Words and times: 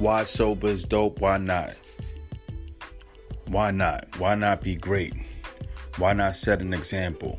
Why 0.00 0.24
sober 0.24 0.68
is 0.68 0.84
dope? 0.84 1.20
Why 1.20 1.36
not? 1.36 1.74
Why 3.48 3.70
not? 3.70 4.18
Why 4.18 4.34
not 4.34 4.62
be 4.62 4.74
great? 4.74 5.12
Why 5.98 6.14
not 6.14 6.36
set 6.36 6.62
an 6.62 6.72
example? 6.72 7.38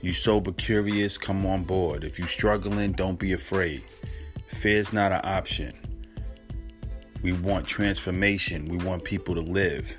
You 0.00 0.14
sober 0.14 0.52
curious, 0.52 1.18
come 1.18 1.44
on 1.44 1.64
board. 1.64 2.04
If 2.04 2.18
you 2.18 2.24
struggling, 2.24 2.92
don't 2.92 3.18
be 3.18 3.34
afraid. 3.34 3.82
Fear's 4.46 4.94
not 4.94 5.12
an 5.12 5.20
option. 5.24 5.74
We 7.22 7.34
want 7.34 7.66
transformation. 7.66 8.64
We 8.64 8.78
want 8.78 9.04
people 9.04 9.34
to 9.34 9.42
live. 9.42 9.94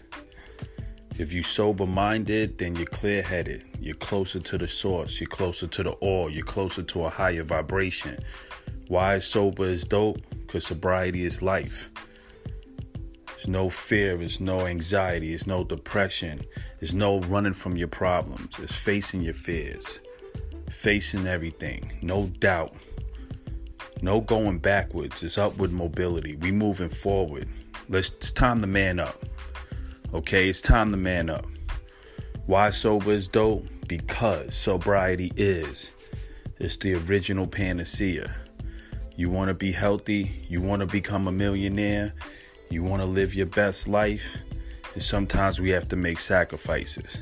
If 1.20 1.34
you 1.34 1.44
sober 1.44 1.86
minded, 1.86 2.58
then 2.58 2.76
you're 2.76 2.88
clear 2.88 3.22
headed. 3.22 3.64
You're 3.80 3.94
closer 3.94 4.40
to 4.40 4.58
the 4.58 4.68
source. 4.68 5.22
You're 5.22 5.30
closer 5.30 5.68
to 5.68 5.84
the 5.84 5.92
all. 5.92 6.32
You're 6.32 6.48
closer 6.48 6.82
to 6.82 7.06
a 7.06 7.10
higher 7.12 7.44
vibration. 7.44 8.18
Why 8.88 9.20
sober 9.20 9.66
is 9.66 9.86
dope? 9.86 10.33
Because 10.54 10.68
sobriety 10.68 11.26
is 11.26 11.42
life. 11.42 11.90
There's 13.26 13.48
no 13.48 13.72
fear, 13.72 14.16
there's 14.16 14.40
no 14.40 14.68
anxiety, 14.68 15.30
there's 15.30 15.48
no 15.48 15.64
depression, 15.64 16.46
there's 16.80 16.94
no 16.94 17.22
running 17.22 17.56
from 17.56 17.76
your 17.76 17.88
problems. 17.88 18.60
It's 18.60 18.76
facing 18.76 19.24
your 19.24 19.34
fears, 19.34 19.98
facing 20.70 21.26
everything. 21.26 21.98
No 22.04 22.28
doubt. 22.28 22.76
No 24.04 24.22
going 24.22 24.60
backwards. 24.60 25.24
It's 25.24 25.40
upward 25.40 25.72
mobility. 25.72 26.36
We 26.36 26.52
moving 26.52 26.90
forward. 26.90 27.50
Let's 27.90 28.12
it's 28.12 28.32
time 28.32 28.62
to 28.62 28.68
man 28.68 29.00
up. 29.00 29.26
Okay, 30.14 30.50
it's 30.50 30.62
time 30.62 30.92
to 30.92 30.98
man 30.98 31.32
up. 31.32 31.48
Why 32.46 32.70
sober 32.70 33.14
is 33.14 33.28
dope? 33.28 33.66
Because 33.88 34.56
sobriety 34.56 35.34
is. 35.36 35.90
It's 36.60 36.78
the 36.78 36.94
original 36.94 37.48
panacea. 37.48 38.36
You 39.16 39.30
want 39.30 39.50
to 39.50 39.54
be 39.54 39.72
healthy, 39.72 40.46
you 40.50 40.62
want 40.62 40.80
to 40.80 40.86
become 40.88 41.28
a 41.28 41.32
millionaire, 41.32 42.14
you 42.70 42.82
want 42.82 43.02
to 43.02 43.06
live 43.06 43.36
your 43.36 43.46
best 43.46 43.88
life, 43.88 44.38
and 44.94 45.04
sometimes 45.04 45.60
we 45.60 45.70
have 45.70 45.88
to 45.90 45.96
make 45.96 46.20
sacrifices. 46.20 47.20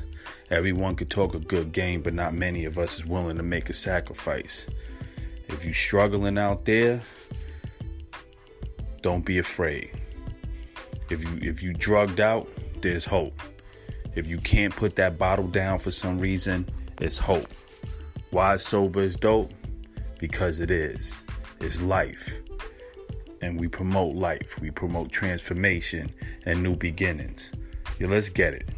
Everyone 0.50 0.96
could 0.96 1.10
talk 1.10 1.34
a 1.34 1.38
good 1.38 1.72
game, 1.72 2.02
but 2.02 2.14
not 2.14 2.34
many 2.34 2.64
of 2.64 2.78
us 2.78 2.96
is 2.96 3.06
willing 3.06 3.36
to 3.36 3.42
make 3.42 3.68
a 3.68 3.74
sacrifice. 3.74 4.66
If 5.48 5.64
you're 5.64 5.74
struggling 5.74 6.38
out 6.38 6.64
there, 6.64 7.02
don't 9.02 9.24
be 9.24 9.38
afraid. 9.38 9.90
If 11.10 11.22
you 11.24 11.50
if 11.50 11.62
you 11.62 11.74
drugged 11.74 12.20
out, 12.20 12.48
there's 12.80 13.04
hope. 13.04 13.38
If 14.14 14.26
you 14.26 14.38
can't 14.38 14.74
put 14.74 14.96
that 14.96 15.18
bottle 15.18 15.48
down 15.48 15.78
for 15.78 15.90
some 15.90 16.18
reason, 16.18 16.68
it's 17.00 17.18
hope. 17.18 17.48
Why 18.30 18.56
sober 18.56 19.02
is 19.02 19.16
dope? 19.16 19.52
Because 20.18 20.60
it 20.60 20.70
is. 20.70 21.16
It's 21.62 21.80
life. 21.80 22.40
And 23.40 23.58
we 23.58 23.68
promote 23.68 24.16
life. 24.16 24.60
We 24.60 24.72
promote 24.72 25.12
transformation 25.12 26.12
and 26.44 26.60
new 26.60 26.74
beginnings. 26.74 27.52
Yeah, 28.00 28.08
let's 28.08 28.28
get 28.28 28.52
it. 28.54 28.68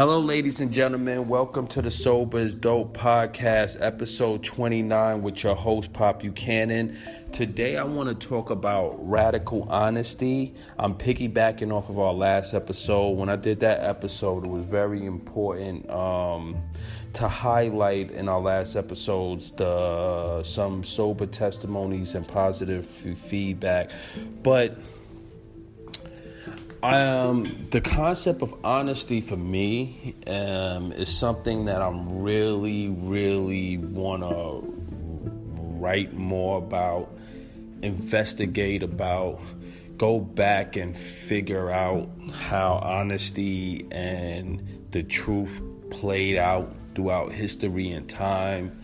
Hello, 0.00 0.18
ladies 0.18 0.62
and 0.62 0.72
gentlemen. 0.72 1.28
Welcome 1.28 1.66
to 1.66 1.82
the 1.82 1.90
Sober 1.90 2.38
is 2.38 2.54
Dope 2.54 2.96
podcast, 2.96 3.76
episode 3.82 4.42
29, 4.42 5.20
with 5.20 5.42
your 5.44 5.54
host, 5.54 5.92
Pop 5.92 6.20
Buchanan. 6.20 6.96
Today, 7.32 7.76
I 7.76 7.84
want 7.84 8.08
to 8.08 8.26
talk 8.26 8.48
about 8.48 8.96
radical 9.06 9.64
honesty. 9.64 10.54
I'm 10.78 10.94
piggybacking 10.94 11.70
off 11.70 11.90
of 11.90 11.98
our 11.98 12.14
last 12.14 12.54
episode. 12.54 13.10
When 13.10 13.28
I 13.28 13.36
did 13.36 13.60
that 13.60 13.82
episode, 13.82 14.46
it 14.46 14.48
was 14.48 14.64
very 14.64 15.04
important 15.04 15.90
um, 15.90 16.56
to 17.12 17.28
highlight 17.28 18.10
in 18.10 18.26
our 18.26 18.40
last 18.40 18.76
episodes 18.76 19.50
the 19.50 20.42
some 20.44 20.82
sober 20.82 21.26
testimonies 21.26 22.14
and 22.14 22.26
positive 22.26 22.86
feedback. 22.86 23.90
But 24.42 24.78
um, 26.82 27.44
the 27.70 27.80
concept 27.80 28.42
of 28.42 28.54
honesty 28.64 29.20
for 29.20 29.36
me 29.36 30.14
um, 30.26 30.92
is 30.92 31.14
something 31.14 31.66
that 31.66 31.82
I'm 31.82 32.22
really, 32.22 32.88
really 32.88 33.76
want 33.76 34.22
to 34.22 34.62
write 35.80 36.14
more 36.14 36.58
about, 36.58 37.10
investigate 37.82 38.82
about, 38.82 39.40
go 39.96 40.18
back 40.18 40.76
and 40.76 40.96
figure 40.96 41.70
out 41.70 42.08
how 42.32 42.80
honesty 42.82 43.86
and 43.90 44.86
the 44.90 45.02
truth 45.02 45.62
played 45.90 46.38
out 46.38 46.74
throughout 46.94 47.32
history 47.32 47.90
and 47.90 48.08
time. 48.08 48.80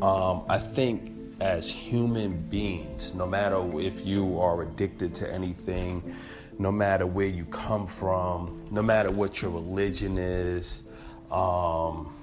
Um, 0.00 0.44
I 0.48 0.58
think 0.58 1.12
as 1.40 1.70
human 1.70 2.48
beings, 2.48 3.14
no 3.14 3.26
matter 3.26 3.62
if 3.78 4.04
you 4.04 4.40
are 4.40 4.62
addicted 4.62 5.14
to 5.16 5.32
anything, 5.32 6.16
no 6.58 6.72
matter 6.72 7.06
where 7.06 7.26
you 7.26 7.44
come 7.46 7.86
from, 7.86 8.68
no 8.72 8.82
matter 8.82 9.10
what 9.10 9.40
your 9.40 9.52
religion 9.52 10.18
is. 10.18 10.82
Um, 11.30 12.14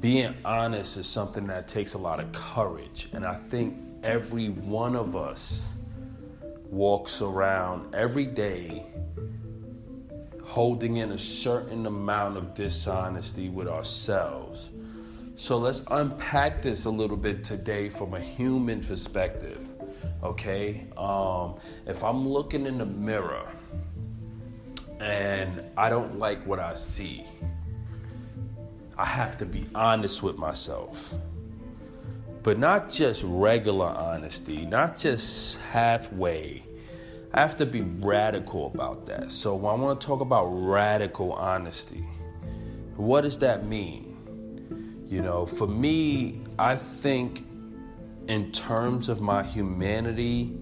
being 0.00 0.34
honest 0.44 0.96
is 0.96 1.06
something 1.06 1.46
that 1.48 1.68
takes 1.68 1.94
a 1.94 1.98
lot 1.98 2.20
of 2.20 2.32
courage. 2.32 3.08
And 3.12 3.26
I 3.26 3.34
think 3.34 3.76
every 4.02 4.48
one 4.48 4.96
of 4.96 5.16
us 5.16 5.60
walks 6.70 7.20
around 7.20 7.94
every 7.94 8.24
day 8.24 8.84
holding 10.42 10.96
in 10.98 11.12
a 11.12 11.18
certain 11.18 11.86
amount 11.86 12.36
of 12.36 12.54
dishonesty 12.54 13.48
with 13.48 13.68
ourselves. 13.68 14.70
So 15.36 15.58
let's 15.58 15.82
unpack 15.90 16.62
this 16.62 16.86
a 16.86 16.90
little 16.90 17.16
bit 17.16 17.44
today 17.44 17.90
from 17.90 18.14
a 18.14 18.20
human 18.20 18.82
perspective 18.82 19.65
okay? 20.26 20.86
Um, 20.96 21.56
if 21.86 22.02
I'm 22.04 22.28
looking 22.28 22.66
in 22.66 22.78
the 22.78 22.86
mirror 22.86 23.48
and 25.00 25.62
I 25.76 25.88
don't 25.88 26.18
like 26.18 26.44
what 26.46 26.58
I 26.58 26.74
see, 26.74 27.24
I 28.98 29.04
have 29.04 29.38
to 29.38 29.46
be 29.46 29.66
honest 29.74 30.22
with 30.22 30.36
myself. 30.36 31.12
But 32.42 32.58
not 32.58 32.90
just 32.90 33.22
regular 33.24 33.86
honesty, 33.86 34.64
not 34.66 34.98
just 34.98 35.60
halfway. 35.60 36.62
I 37.34 37.40
have 37.40 37.56
to 37.56 37.66
be 37.66 37.82
radical 37.82 38.66
about 38.66 39.04
that. 39.06 39.32
So 39.32 39.54
I 39.66 39.74
want 39.74 40.00
to 40.00 40.06
talk 40.06 40.20
about 40.20 40.46
radical 40.46 41.32
honesty. 41.32 42.04
What 42.96 43.22
does 43.22 43.36
that 43.38 43.66
mean? 43.66 45.04
You 45.08 45.22
know, 45.22 45.44
for 45.44 45.66
me, 45.66 46.44
I 46.58 46.76
think 46.76 47.45
in 48.28 48.50
terms 48.52 49.08
of 49.08 49.20
my 49.20 49.42
humanity 49.42 50.58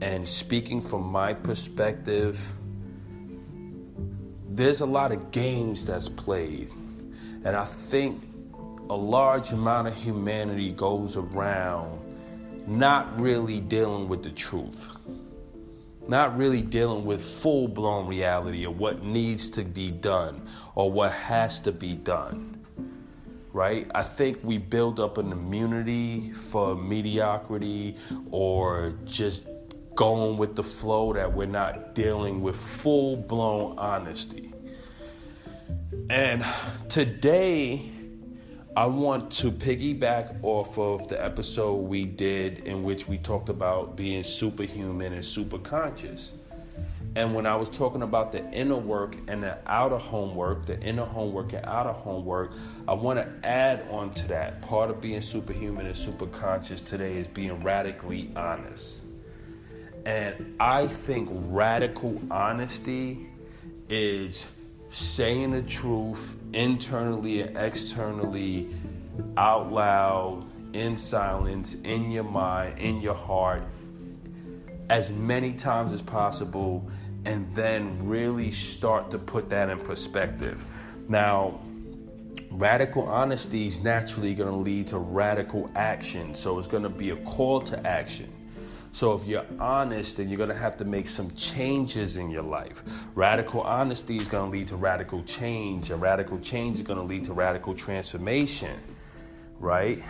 and 0.00 0.28
speaking 0.28 0.80
from 0.80 1.04
my 1.04 1.34
perspective, 1.34 2.40
there's 4.48 4.80
a 4.80 4.86
lot 4.86 5.12
of 5.12 5.30
games 5.30 5.84
that's 5.84 6.08
played. 6.08 6.70
And 7.44 7.56
I 7.56 7.64
think 7.64 8.22
a 8.90 8.96
large 8.96 9.52
amount 9.52 9.88
of 9.88 9.94
humanity 9.94 10.72
goes 10.72 11.16
around 11.16 12.00
not 12.66 13.18
really 13.20 13.60
dealing 13.60 14.08
with 14.08 14.22
the 14.22 14.30
truth, 14.30 14.90
not 16.06 16.36
really 16.36 16.62
dealing 16.62 17.04
with 17.04 17.22
full 17.22 17.68
blown 17.68 18.06
reality 18.06 18.64
of 18.64 18.78
what 18.78 19.02
needs 19.02 19.50
to 19.50 19.62
be 19.62 19.90
done 19.90 20.46
or 20.74 20.90
what 20.90 21.12
has 21.12 21.60
to 21.62 21.72
be 21.72 21.94
done 21.94 22.57
right? 23.52 23.90
I 23.94 24.02
think 24.02 24.38
we 24.42 24.58
build 24.58 25.00
up 25.00 25.18
an 25.18 25.32
immunity 25.32 26.32
for 26.32 26.74
mediocrity 26.74 27.96
or 28.30 28.94
just 29.04 29.46
going 29.94 30.38
with 30.38 30.54
the 30.54 30.62
flow 30.62 31.12
that 31.12 31.32
we're 31.32 31.46
not 31.46 31.94
dealing 31.94 32.40
with 32.40 32.56
full 32.56 33.16
blown 33.16 33.78
honesty. 33.78 34.52
And 36.10 36.44
today, 36.88 37.90
I 38.76 38.86
want 38.86 39.32
to 39.32 39.50
piggyback 39.50 40.38
off 40.44 40.78
of 40.78 41.08
the 41.08 41.22
episode 41.22 41.74
we 41.78 42.04
did 42.04 42.60
in 42.60 42.84
which 42.84 43.08
we 43.08 43.18
talked 43.18 43.48
about 43.48 43.96
being 43.96 44.22
superhuman 44.22 45.14
and 45.14 45.24
super 45.24 45.58
conscious. 45.58 46.34
And 47.18 47.34
when 47.34 47.46
I 47.46 47.56
was 47.56 47.68
talking 47.68 48.02
about 48.02 48.30
the 48.30 48.48
inner 48.52 48.76
work 48.76 49.16
and 49.26 49.42
the 49.42 49.58
outer 49.66 49.98
homework, 49.98 50.66
the 50.66 50.80
inner 50.80 51.04
homework 51.04 51.52
and 51.52 51.66
outer 51.66 51.92
homework, 51.92 52.52
I 52.86 52.92
want 52.92 53.18
to 53.18 53.28
add 53.44 53.88
on 53.90 54.14
to 54.14 54.28
that. 54.28 54.62
Part 54.62 54.88
of 54.88 55.00
being 55.00 55.20
superhuman 55.20 55.86
and 55.86 55.96
super 55.96 56.26
conscious 56.26 56.80
today 56.80 57.16
is 57.16 57.26
being 57.26 57.64
radically 57.64 58.30
honest. 58.36 59.02
And 60.06 60.54
I 60.60 60.86
think 60.86 61.28
radical 61.32 62.22
honesty 62.30 63.28
is 63.88 64.46
saying 64.90 65.50
the 65.50 65.62
truth 65.62 66.36
internally 66.52 67.40
and 67.40 67.58
externally, 67.58 68.68
out 69.36 69.72
loud, 69.72 70.46
in 70.72 70.96
silence, 70.96 71.74
in 71.82 72.12
your 72.12 72.22
mind, 72.22 72.78
in 72.78 73.00
your 73.00 73.16
heart, 73.16 73.64
as 74.88 75.10
many 75.10 75.54
times 75.54 75.92
as 75.92 76.00
possible 76.00 76.88
and 77.24 77.52
then 77.54 78.08
really 78.08 78.50
start 78.50 79.10
to 79.10 79.18
put 79.18 79.50
that 79.50 79.68
in 79.68 79.78
perspective. 79.80 80.64
Now, 81.08 81.60
radical 82.50 83.04
honesty 83.04 83.66
is 83.66 83.82
naturally 83.82 84.34
going 84.34 84.50
to 84.50 84.56
lead 84.56 84.88
to 84.88 84.98
radical 84.98 85.70
action. 85.74 86.34
So 86.34 86.58
it's 86.58 86.68
going 86.68 86.82
to 86.82 86.88
be 86.88 87.10
a 87.10 87.16
call 87.16 87.60
to 87.62 87.86
action. 87.86 88.32
So 88.92 89.12
if 89.12 89.26
you're 89.26 89.44
honest, 89.60 90.16
then 90.16 90.28
you're 90.28 90.38
going 90.38 90.48
to 90.48 90.56
have 90.56 90.76
to 90.78 90.84
make 90.84 91.08
some 91.08 91.30
changes 91.32 92.16
in 92.16 92.30
your 92.30 92.42
life. 92.42 92.82
Radical 93.14 93.60
honesty 93.60 94.16
is 94.16 94.26
going 94.26 94.50
to 94.50 94.58
lead 94.58 94.68
to 94.68 94.76
radical 94.76 95.22
change, 95.24 95.90
and 95.90 96.00
radical 96.00 96.38
change 96.40 96.76
is 96.76 96.82
going 96.82 96.98
to 96.98 97.04
lead 97.04 97.24
to 97.26 97.32
radical 97.32 97.74
transformation, 97.74 98.80
right? 99.60 100.02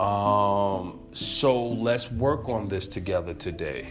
Um, 0.00 1.00
so 1.12 1.66
let's 1.66 2.10
work 2.10 2.48
on 2.48 2.68
this 2.68 2.88
together 2.88 3.34
today. 3.34 3.88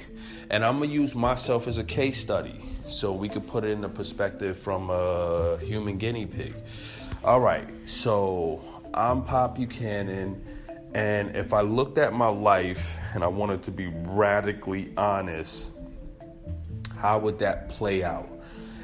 And 0.49 0.63
I'm 0.63 0.79
to 0.79 0.87
use 0.87 1.15
myself 1.15 1.67
as 1.67 1.77
a 1.77 1.83
case 1.83 2.21
study 2.21 2.61
so 2.87 3.11
we 3.11 3.29
could 3.29 3.47
put 3.47 3.63
it 3.63 3.71
in 3.71 3.81
the 3.81 3.89
perspective 3.89 4.57
from 4.57 4.89
a 4.89 5.57
human 5.57 5.97
guinea 5.97 6.25
pig. 6.25 6.53
All 7.23 7.39
right, 7.39 7.67
so 7.87 8.61
I'm 8.93 9.23
Pop 9.23 9.55
Buchanan, 9.55 10.45
and 10.93 11.35
if 11.35 11.53
I 11.53 11.61
looked 11.61 11.97
at 11.97 12.13
my 12.13 12.27
life 12.27 12.99
and 13.13 13.23
I 13.23 13.27
wanted 13.27 13.63
to 13.63 13.71
be 13.71 13.87
radically 13.87 14.93
honest, 14.95 15.71
how 16.97 17.19
would 17.19 17.39
that 17.39 17.69
play 17.69 18.03
out? 18.03 18.29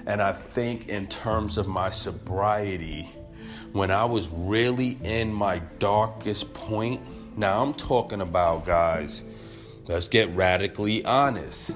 And 0.07 0.21
I 0.21 0.33
think, 0.33 0.89
in 0.89 1.05
terms 1.05 1.59
of 1.59 1.67
my 1.67 1.91
sobriety, 1.91 3.09
when 3.71 3.91
I 3.91 4.05
was 4.05 4.27
really 4.29 4.97
in 5.03 5.31
my 5.31 5.59
darkest 5.77 6.53
point, 6.53 7.01
now 7.37 7.61
I'm 7.61 7.73
talking 7.75 8.21
about, 8.21 8.65
guys, 8.65 9.23
let's 9.91 10.07
get 10.07 10.33
radically 10.35 11.03
honest. 11.03 11.71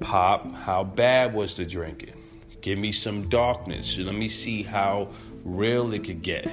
Pop, 0.00 0.54
how 0.54 0.84
bad 0.84 1.34
was 1.34 1.56
the 1.56 1.64
drinking? 1.64 2.14
Give 2.60 2.78
me 2.78 2.92
some 2.92 3.28
darkness. 3.28 3.98
Let 3.98 4.14
me 4.14 4.28
see 4.28 4.62
how 4.62 5.10
real 5.44 5.92
it 5.92 6.04
could 6.04 6.22
get. 6.22 6.48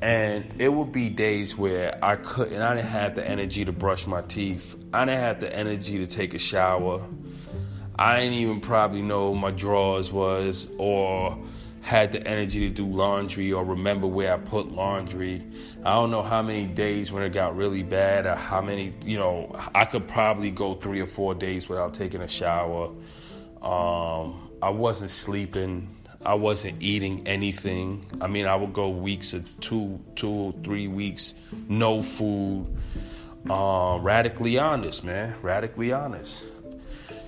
And 0.00 0.54
it 0.58 0.68
would 0.68 0.92
be 0.92 1.08
days 1.08 1.56
where 1.56 1.98
I 2.02 2.16
couldn't, 2.16 2.62
I 2.62 2.76
didn't 2.76 2.88
have 2.88 3.16
the 3.16 3.28
energy 3.28 3.64
to 3.64 3.72
brush 3.72 4.06
my 4.06 4.22
teeth. 4.22 4.76
I 4.92 5.04
didn't 5.04 5.20
have 5.20 5.40
the 5.40 5.54
energy 5.54 5.98
to 5.98 6.06
take 6.06 6.34
a 6.34 6.38
shower. 6.38 7.02
I 7.98 8.20
didn't 8.20 8.34
even 8.34 8.60
probably 8.60 9.02
know 9.02 9.34
my 9.34 9.50
drawers 9.50 10.12
was 10.12 10.68
or 10.78 11.36
had 11.82 12.12
the 12.12 12.26
energy 12.26 12.68
to 12.68 12.74
do 12.74 12.86
laundry 12.86 13.52
or 13.52 13.64
remember 13.64 14.06
where 14.06 14.34
I 14.34 14.38
put 14.38 14.70
laundry. 14.72 15.44
I 15.84 15.94
don't 15.94 16.10
know 16.10 16.22
how 16.22 16.42
many 16.42 16.66
days 16.66 17.12
when 17.12 17.22
it 17.22 17.30
got 17.30 17.56
really 17.56 17.82
bad 17.82 18.26
or 18.26 18.34
how 18.34 18.60
many, 18.60 18.92
you 19.04 19.18
know, 19.18 19.54
I 19.74 19.84
could 19.84 20.06
probably 20.08 20.50
go 20.50 20.74
three 20.74 21.00
or 21.00 21.06
four 21.06 21.34
days 21.34 21.68
without 21.68 21.94
taking 21.94 22.20
a 22.20 22.28
shower. 22.28 22.90
Um, 23.62 24.50
I 24.60 24.70
wasn't 24.70 25.10
sleeping. 25.10 25.94
I 26.24 26.34
wasn't 26.34 26.82
eating 26.82 27.26
anything. 27.26 28.04
I 28.20 28.26
mean, 28.26 28.46
I 28.46 28.56
would 28.56 28.72
go 28.72 28.88
weeks 28.88 29.32
of 29.32 29.48
two, 29.60 30.00
two, 30.16 30.54
three 30.64 30.88
weeks, 30.88 31.34
no 31.68 32.02
food. 32.02 32.66
Uh, 33.48 33.98
radically 34.02 34.58
honest, 34.58 35.04
man. 35.04 35.34
Radically 35.42 35.92
honest. 35.92 36.44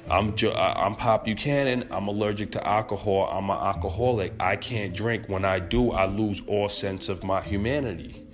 I'm 0.08 0.35
I'm 0.55 0.97
Pop 0.97 1.25
Buchanan. 1.25 1.87
I'm 1.91 2.08
allergic 2.08 2.52
to 2.52 2.67
alcohol. 2.67 3.29
I'm 3.31 3.50
an 3.50 3.58
alcoholic. 3.58 4.32
I 4.41 4.56
can't 4.56 4.94
drink. 4.94 5.29
When 5.29 5.44
I 5.44 5.58
do, 5.58 5.93
I 5.93 6.06
lose 6.06 6.43
all 6.47 6.69
sense 6.69 7.08
of 7.08 7.23
my 7.23 7.41
humanity. 7.41 8.26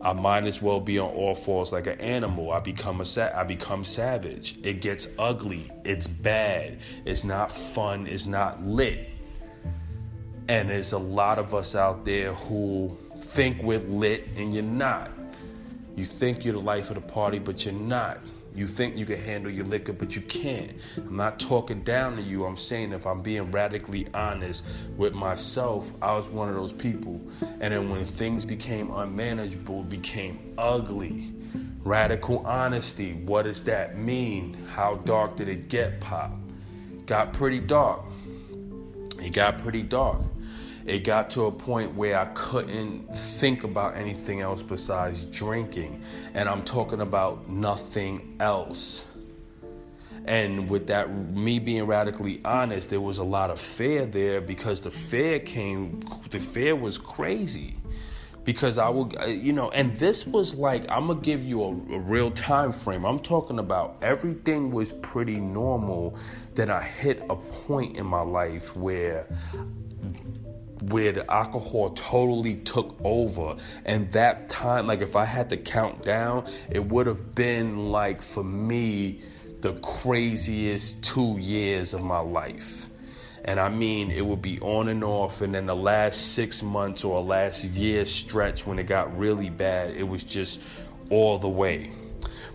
I 0.00 0.12
might 0.12 0.44
as 0.44 0.60
well 0.60 0.80
be 0.80 0.98
on 0.98 1.10
all 1.10 1.36
fours 1.36 1.70
like 1.70 1.86
an 1.86 2.00
animal. 2.00 2.50
I 2.50 2.58
become 2.58 3.00
a 3.00 3.04
sa- 3.04 3.30
I 3.34 3.44
become 3.44 3.84
savage. 3.84 4.58
It 4.64 4.80
gets 4.80 5.06
ugly. 5.16 5.70
It's 5.84 6.08
bad. 6.08 6.78
It's 7.04 7.22
not 7.22 7.52
fun. 7.52 8.08
It's 8.08 8.26
not 8.26 8.64
lit. 8.64 9.10
And 10.48 10.68
there's 10.68 10.92
a 10.92 10.98
lot 10.98 11.38
of 11.38 11.54
us 11.54 11.76
out 11.76 12.04
there 12.04 12.34
who 12.34 12.98
think 13.16 13.62
we're 13.62 13.78
lit 13.78 14.26
and 14.36 14.52
you're 14.52 14.64
not. 14.64 15.12
You 15.94 16.04
think 16.04 16.44
you're 16.44 16.54
the 16.54 16.60
life 16.60 16.90
of 16.90 16.96
the 16.96 17.00
party, 17.00 17.38
but 17.38 17.64
you're 17.64 17.72
not. 17.72 18.18
You 18.54 18.66
think 18.66 18.96
you 18.96 19.06
can 19.06 19.18
handle 19.18 19.50
your 19.50 19.64
liquor, 19.64 19.92
but 19.92 20.14
you 20.14 20.22
can't. 20.22 20.72
I'm 20.96 21.16
not 21.16 21.40
talking 21.40 21.82
down 21.82 22.16
to 22.16 22.22
you. 22.22 22.44
I'm 22.44 22.56
saying 22.56 22.92
if 22.92 23.06
I'm 23.06 23.22
being 23.22 23.50
radically 23.50 24.06
honest 24.12 24.64
with 24.96 25.14
myself, 25.14 25.90
I 26.02 26.14
was 26.14 26.28
one 26.28 26.48
of 26.48 26.54
those 26.54 26.72
people. 26.72 27.20
And 27.60 27.72
then 27.72 27.88
when 27.88 28.04
things 28.04 28.44
became 28.44 28.90
unmanageable, 28.90 29.84
became 29.84 30.54
ugly. 30.58 31.34
Radical 31.82 32.46
honesty. 32.46 33.14
What 33.14 33.44
does 33.44 33.64
that 33.64 33.96
mean? 33.96 34.54
How 34.70 34.96
dark 34.96 35.36
did 35.36 35.48
it 35.48 35.68
get, 35.68 36.00
Pop? 36.00 36.32
Got 37.06 37.32
pretty 37.32 37.58
dark. 37.58 38.04
It 39.18 39.32
got 39.32 39.58
pretty 39.58 39.82
dark 39.82 40.20
it 40.86 41.04
got 41.04 41.30
to 41.30 41.46
a 41.46 41.52
point 41.52 41.94
where 41.94 42.18
I 42.18 42.26
couldn't 42.34 43.14
think 43.14 43.64
about 43.64 43.96
anything 43.96 44.40
else 44.40 44.62
besides 44.62 45.24
drinking. 45.24 46.02
And 46.34 46.48
I'm 46.48 46.62
talking 46.62 47.00
about 47.00 47.48
nothing 47.48 48.36
else. 48.40 49.04
And 50.24 50.68
with 50.68 50.86
that, 50.86 51.12
me 51.12 51.58
being 51.58 51.84
radically 51.84 52.40
honest, 52.44 52.90
there 52.90 53.00
was 53.00 53.18
a 53.18 53.24
lot 53.24 53.50
of 53.50 53.60
fear 53.60 54.06
there 54.06 54.40
because 54.40 54.80
the 54.80 54.90
fear 54.90 55.38
came, 55.40 56.00
the 56.30 56.40
fear 56.40 56.76
was 56.76 56.98
crazy. 56.98 57.76
Because 58.44 58.76
I 58.76 58.88
will, 58.88 59.08
uh, 59.20 59.26
you 59.26 59.52
know, 59.52 59.70
and 59.70 59.94
this 59.94 60.26
was 60.26 60.56
like, 60.56 60.82
I'm 60.90 61.06
gonna 61.06 61.20
give 61.20 61.44
you 61.44 61.62
a, 61.62 61.68
a 61.68 61.98
real 62.00 62.32
time 62.32 62.72
frame. 62.72 63.04
I'm 63.04 63.20
talking 63.20 63.60
about 63.60 63.98
everything 64.02 64.72
was 64.72 64.90
pretty 64.94 65.36
normal. 65.36 66.18
Then 66.54 66.68
I 66.68 66.82
hit 66.82 67.22
a 67.30 67.36
point 67.36 67.96
in 67.96 68.04
my 68.04 68.22
life 68.22 68.74
where 68.74 69.28
where 70.90 71.12
the 71.12 71.30
alcohol 71.30 71.90
totally 71.90 72.56
took 72.56 72.96
over. 73.04 73.56
And 73.84 74.10
that 74.12 74.48
time, 74.48 74.86
like 74.86 75.00
if 75.00 75.16
I 75.16 75.24
had 75.24 75.50
to 75.50 75.56
count 75.56 76.04
down, 76.04 76.46
it 76.70 76.84
would 76.84 77.06
have 77.06 77.34
been 77.34 77.90
like 77.90 78.22
for 78.22 78.44
me 78.44 79.22
the 79.60 79.74
craziest 79.74 81.02
two 81.02 81.38
years 81.38 81.94
of 81.94 82.02
my 82.02 82.18
life. 82.18 82.88
And 83.44 83.58
I 83.58 83.68
mean, 83.68 84.10
it 84.10 84.24
would 84.24 84.42
be 84.42 84.60
on 84.60 84.88
and 84.88 85.02
off. 85.02 85.40
And 85.40 85.54
then 85.54 85.66
the 85.66 85.76
last 85.76 86.34
six 86.34 86.62
months 86.62 87.04
or 87.04 87.20
last 87.22 87.64
year 87.64 88.04
stretch 88.04 88.66
when 88.66 88.78
it 88.78 88.84
got 88.84 89.16
really 89.16 89.50
bad, 89.50 89.90
it 89.90 90.04
was 90.04 90.22
just 90.22 90.60
all 91.10 91.38
the 91.38 91.48
way. 91.48 91.90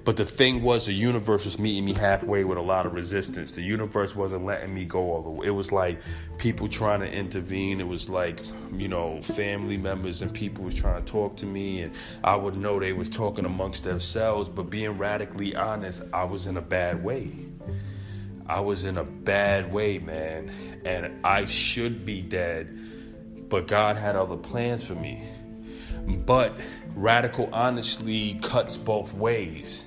But 0.07 0.15
the 0.15 0.23
thing 0.23 0.63
was, 0.63 0.85
the 0.85 0.93
universe 0.93 1.43
was 1.43 1.59
meeting 1.59 1.83
me 1.83 1.91
halfway 1.91 2.45
with 2.45 2.57
a 2.57 2.61
lot 2.61 2.85
of 2.85 2.93
resistance. 2.93 3.51
The 3.51 3.61
universe 3.61 4.15
wasn't 4.15 4.45
letting 4.45 4.73
me 4.73 4.85
go 4.85 5.11
all 5.11 5.21
the 5.21 5.29
way. 5.29 5.47
It 5.47 5.49
was 5.49 5.73
like 5.73 5.99
people 6.37 6.69
trying 6.69 7.01
to 7.01 7.11
intervene. 7.11 7.81
It 7.81 7.87
was 7.89 8.07
like, 8.07 8.39
you 8.71 8.87
know, 8.87 9.21
family 9.21 9.75
members 9.75 10.21
and 10.21 10.33
people 10.33 10.63
was 10.63 10.75
trying 10.75 11.03
to 11.03 11.11
talk 11.11 11.35
to 11.35 11.45
me, 11.45 11.81
and 11.81 11.93
I 12.23 12.37
would 12.37 12.55
know 12.55 12.79
they 12.79 12.93
was 12.93 13.09
talking 13.09 13.43
amongst 13.43 13.83
themselves. 13.83 14.47
But 14.47 14.69
being 14.69 14.97
radically 14.97 15.57
honest, 15.57 16.03
I 16.13 16.23
was 16.23 16.45
in 16.45 16.55
a 16.55 16.61
bad 16.61 17.03
way. 17.03 17.33
I 18.47 18.61
was 18.61 18.85
in 18.85 18.97
a 18.97 19.03
bad 19.03 19.73
way, 19.73 19.99
man, 19.99 20.53
and 20.85 21.25
I 21.25 21.43
should 21.47 22.05
be 22.05 22.21
dead. 22.21 22.79
But 23.49 23.67
God 23.67 23.97
had 23.97 24.15
other 24.15 24.37
plans 24.37 24.87
for 24.87 24.95
me. 24.95 25.27
But 26.07 26.57
radical 26.95 27.49
honestly 27.51 28.39
cuts 28.41 28.77
both 28.77 29.13
ways 29.13 29.86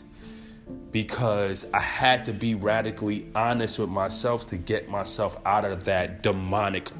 because 0.92 1.66
I 1.72 1.80
had 1.80 2.24
to 2.26 2.32
be 2.32 2.54
radically 2.54 3.26
honest 3.34 3.78
with 3.78 3.90
myself 3.90 4.46
to 4.46 4.56
get 4.56 4.88
myself 4.88 5.36
out 5.46 5.64
of 5.64 5.84
that 5.84 6.22
demonic 6.22 6.90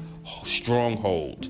stronghold. 0.45 1.49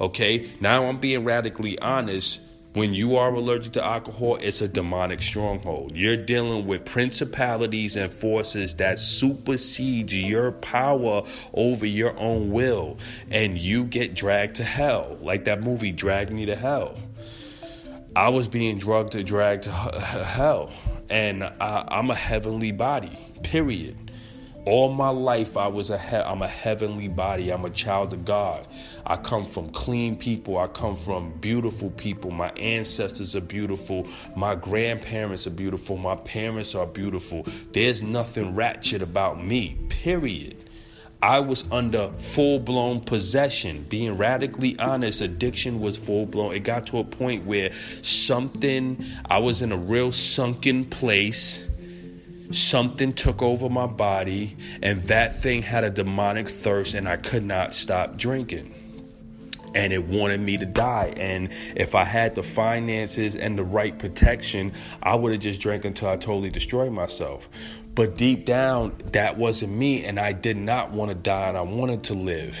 Okay, 0.00 0.50
now 0.60 0.86
I'm 0.86 0.98
being 0.98 1.24
radically 1.24 1.78
honest. 1.78 2.40
When 2.74 2.94
you 2.94 3.18
are 3.18 3.28
allergic 3.34 3.74
to 3.74 3.84
alcohol, 3.84 4.36
it's 4.36 4.62
a 4.62 4.68
demonic 4.68 5.20
stronghold. 5.20 5.92
You're 5.94 6.16
dealing 6.16 6.66
with 6.66 6.86
principalities 6.86 7.96
and 7.96 8.10
forces 8.10 8.76
that 8.76 8.98
supersede 8.98 10.10
your 10.10 10.52
power 10.52 11.24
over 11.52 11.84
your 11.84 12.18
own 12.18 12.50
will, 12.50 12.96
and 13.30 13.58
you 13.58 13.84
get 13.84 14.14
dragged 14.14 14.54
to 14.54 14.64
hell. 14.64 15.18
Like 15.20 15.44
that 15.44 15.60
movie, 15.60 15.92
Drag 15.92 16.32
Me 16.32 16.46
to 16.46 16.56
Hell. 16.56 16.96
I 18.14 18.28
was 18.28 18.46
being 18.46 18.76
drugged 18.76 19.12
to 19.12 19.24
drag 19.24 19.62
to 19.62 19.70
hell, 19.70 20.70
and 21.08 21.42
I, 21.44 21.98
am 21.98 22.10
a 22.10 22.14
heavenly 22.14 22.70
body. 22.70 23.18
Period. 23.42 24.10
All 24.66 24.92
my 24.92 25.08
life, 25.08 25.56
I 25.56 25.66
was 25.66 25.90
a 25.90 25.98
he- 25.98 26.16
I'm 26.16 26.42
a 26.42 26.48
heavenly 26.48 27.08
body. 27.08 27.50
I'm 27.50 27.64
a 27.64 27.70
child 27.70 28.12
of 28.12 28.24
God. 28.24 28.68
I 29.06 29.16
come 29.16 29.44
from 29.44 29.70
clean 29.70 30.16
people. 30.16 30.58
I 30.58 30.68
come 30.68 30.94
from 30.94 31.32
beautiful 31.40 31.90
people. 31.90 32.30
My 32.30 32.50
ancestors 32.50 33.34
are 33.34 33.40
beautiful. 33.40 34.06
My 34.36 34.54
grandparents 34.54 35.46
are 35.46 35.50
beautiful. 35.50 35.96
My 35.96 36.14
parents 36.16 36.74
are 36.74 36.86
beautiful. 36.86 37.44
There's 37.72 38.02
nothing 38.02 38.54
ratchet 38.54 39.02
about 39.02 39.42
me. 39.44 39.78
Period. 39.88 40.61
I 41.22 41.38
was 41.38 41.64
under 41.70 42.10
full 42.18 42.58
blown 42.58 43.00
possession. 43.00 43.86
Being 43.88 44.16
radically 44.16 44.76
honest, 44.80 45.20
addiction 45.20 45.80
was 45.80 45.96
full 45.96 46.26
blown. 46.26 46.52
It 46.54 46.60
got 46.60 46.86
to 46.88 46.98
a 46.98 47.04
point 47.04 47.46
where 47.46 47.70
something, 48.02 49.04
I 49.30 49.38
was 49.38 49.62
in 49.62 49.70
a 49.70 49.76
real 49.76 50.10
sunken 50.10 50.84
place. 50.84 51.64
Something 52.50 53.12
took 53.14 53.40
over 53.40 53.68
my 53.70 53.86
body, 53.86 54.56
and 54.82 55.00
that 55.04 55.40
thing 55.40 55.62
had 55.62 55.84
a 55.84 55.90
demonic 55.90 56.48
thirst, 56.48 56.94
and 56.94 57.08
I 57.08 57.16
could 57.16 57.44
not 57.44 57.74
stop 57.74 58.16
drinking. 58.16 58.74
and 59.74 59.92
it 59.92 60.04
wanted 60.04 60.40
me 60.40 60.56
to 60.58 60.66
die. 60.66 61.12
And 61.16 61.48
if 61.76 61.94
I 61.94 62.04
had 62.04 62.34
the 62.34 62.42
finances 62.42 63.36
and 63.36 63.58
the 63.58 63.64
right 63.64 63.98
protection, 63.98 64.72
I 65.02 65.14
would 65.14 65.32
have 65.32 65.40
just 65.40 65.60
drank 65.60 65.84
until 65.84 66.08
I 66.08 66.16
totally 66.16 66.50
destroyed 66.50 66.92
myself. 66.92 67.48
But 67.94 68.16
deep 68.16 68.46
down, 68.46 68.96
that 69.12 69.36
wasn't 69.36 69.72
me, 69.72 70.04
and 70.04 70.18
I 70.18 70.32
did 70.32 70.56
not 70.56 70.92
want 70.92 71.10
to 71.10 71.14
die, 71.14 71.48
and 71.48 71.58
I 71.58 71.62
wanted 71.62 72.04
to 72.04 72.14
live. 72.14 72.58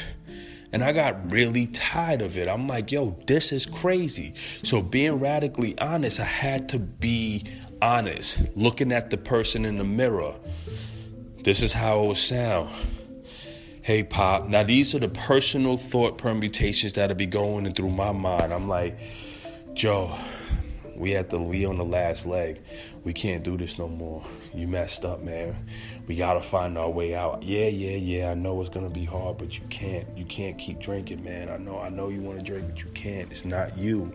And 0.72 0.82
I 0.82 0.92
got 0.92 1.30
really 1.30 1.66
tired 1.66 2.22
of 2.22 2.36
it. 2.36 2.48
I'm 2.48 2.66
like, 2.66 2.92
yo, 2.92 3.18
this 3.26 3.52
is 3.52 3.66
crazy. 3.66 4.34
So, 4.62 4.82
being 4.82 5.18
radically 5.18 5.78
honest, 5.78 6.20
I 6.20 6.24
had 6.24 6.68
to 6.70 6.78
be 6.78 7.44
honest, 7.80 8.38
looking 8.54 8.92
at 8.92 9.10
the 9.10 9.16
person 9.16 9.64
in 9.64 9.76
the 9.76 9.84
mirror. 9.84 10.34
This 11.42 11.62
is 11.62 11.72
how 11.72 12.04
it 12.04 12.06
would 12.08 12.16
sound. 12.16 12.70
Hey, 13.82 14.04
Pop. 14.04 14.46
Now, 14.46 14.62
these 14.62 14.94
are 14.94 15.00
the 15.00 15.08
personal 15.08 15.76
thought 15.76 16.16
permutations 16.16 16.92
that'll 16.92 17.16
be 17.16 17.26
going 17.26 17.72
through 17.74 17.90
my 17.90 18.12
mind. 18.12 18.52
I'm 18.52 18.68
like, 18.68 18.98
Joe, 19.74 20.16
we 20.96 21.10
had 21.10 21.30
to 21.30 21.38
leave 21.38 21.68
on 21.68 21.78
the 21.78 21.84
last 21.84 22.26
leg. 22.26 22.60
We 23.04 23.12
can't 23.12 23.42
do 23.42 23.56
this 23.56 23.78
no 23.78 23.88
more. 23.88 24.24
You 24.54 24.68
messed 24.68 25.04
up, 25.04 25.22
man. 25.22 25.56
We 26.06 26.16
gotta 26.16 26.40
find 26.40 26.76
our 26.76 26.90
way 26.90 27.14
out. 27.14 27.42
Yeah, 27.42 27.68
yeah, 27.68 27.96
yeah. 27.96 28.30
I 28.30 28.34
know 28.34 28.60
it's 28.60 28.70
gonna 28.70 28.90
be 28.90 29.04
hard, 29.04 29.38
but 29.38 29.58
you 29.58 29.64
can't. 29.70 30.06
You 30.16 30.24
can't 30.24 30.58
keep 30.58 30.80
drinking, 30.80 31.24
man. 31.24 31.48
I 31.48 31.56
know. 31.56 31.78
I 31.78 31.88
know 31.88 32.08
you 32.08 32.20
want 32.20 32.38
to 32.38 32.44
drink, 32.44 32.68
but 32.68 32.82
you 32.82 32.90
can't. 32.90 33.30
It's 33.30 33.44
not 33.44 33.76
you. 33.76 34.14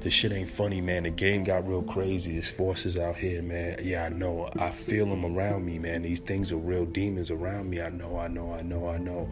This 0.00 0.12
shit 0.12 0.30
ain't 0.30 0.48
funny, 0.48 0.80
man. 0.80 1.02
The 1.02 1.10
game 1.10 1.42
got 1.42 1.66
real 1.66 1.82
crazy. 1.82 2.32
There's 2.32 2.46
forces 2.46 2.96
out 2.96 3.16
here, 3.16 3.42
man. 3.42 3.80
Yeah, 3.82 4.04
I 4.04 4.08
know. 4.10 4.48
I 4.56 4.70
feel 4.70 5.06
them 5.06 5.24
around 5.24 5.64
me, 5.64 5.80
man. 5.80 6.02
These 6.02 6.20
things 6.20 6.52
are 6.52 6.56
real 6.56 6.84
demons 6.84 7.32
around 7.32 7.68
me. 7.68 7.82
I 7.82 7.88
know. 7.90 8.16
I 8.16 8.28
know. 8.28 8.52
I 8.52 8.62
know. 8.62 8.88
I 8.88 8.98
know. 8.98 9.28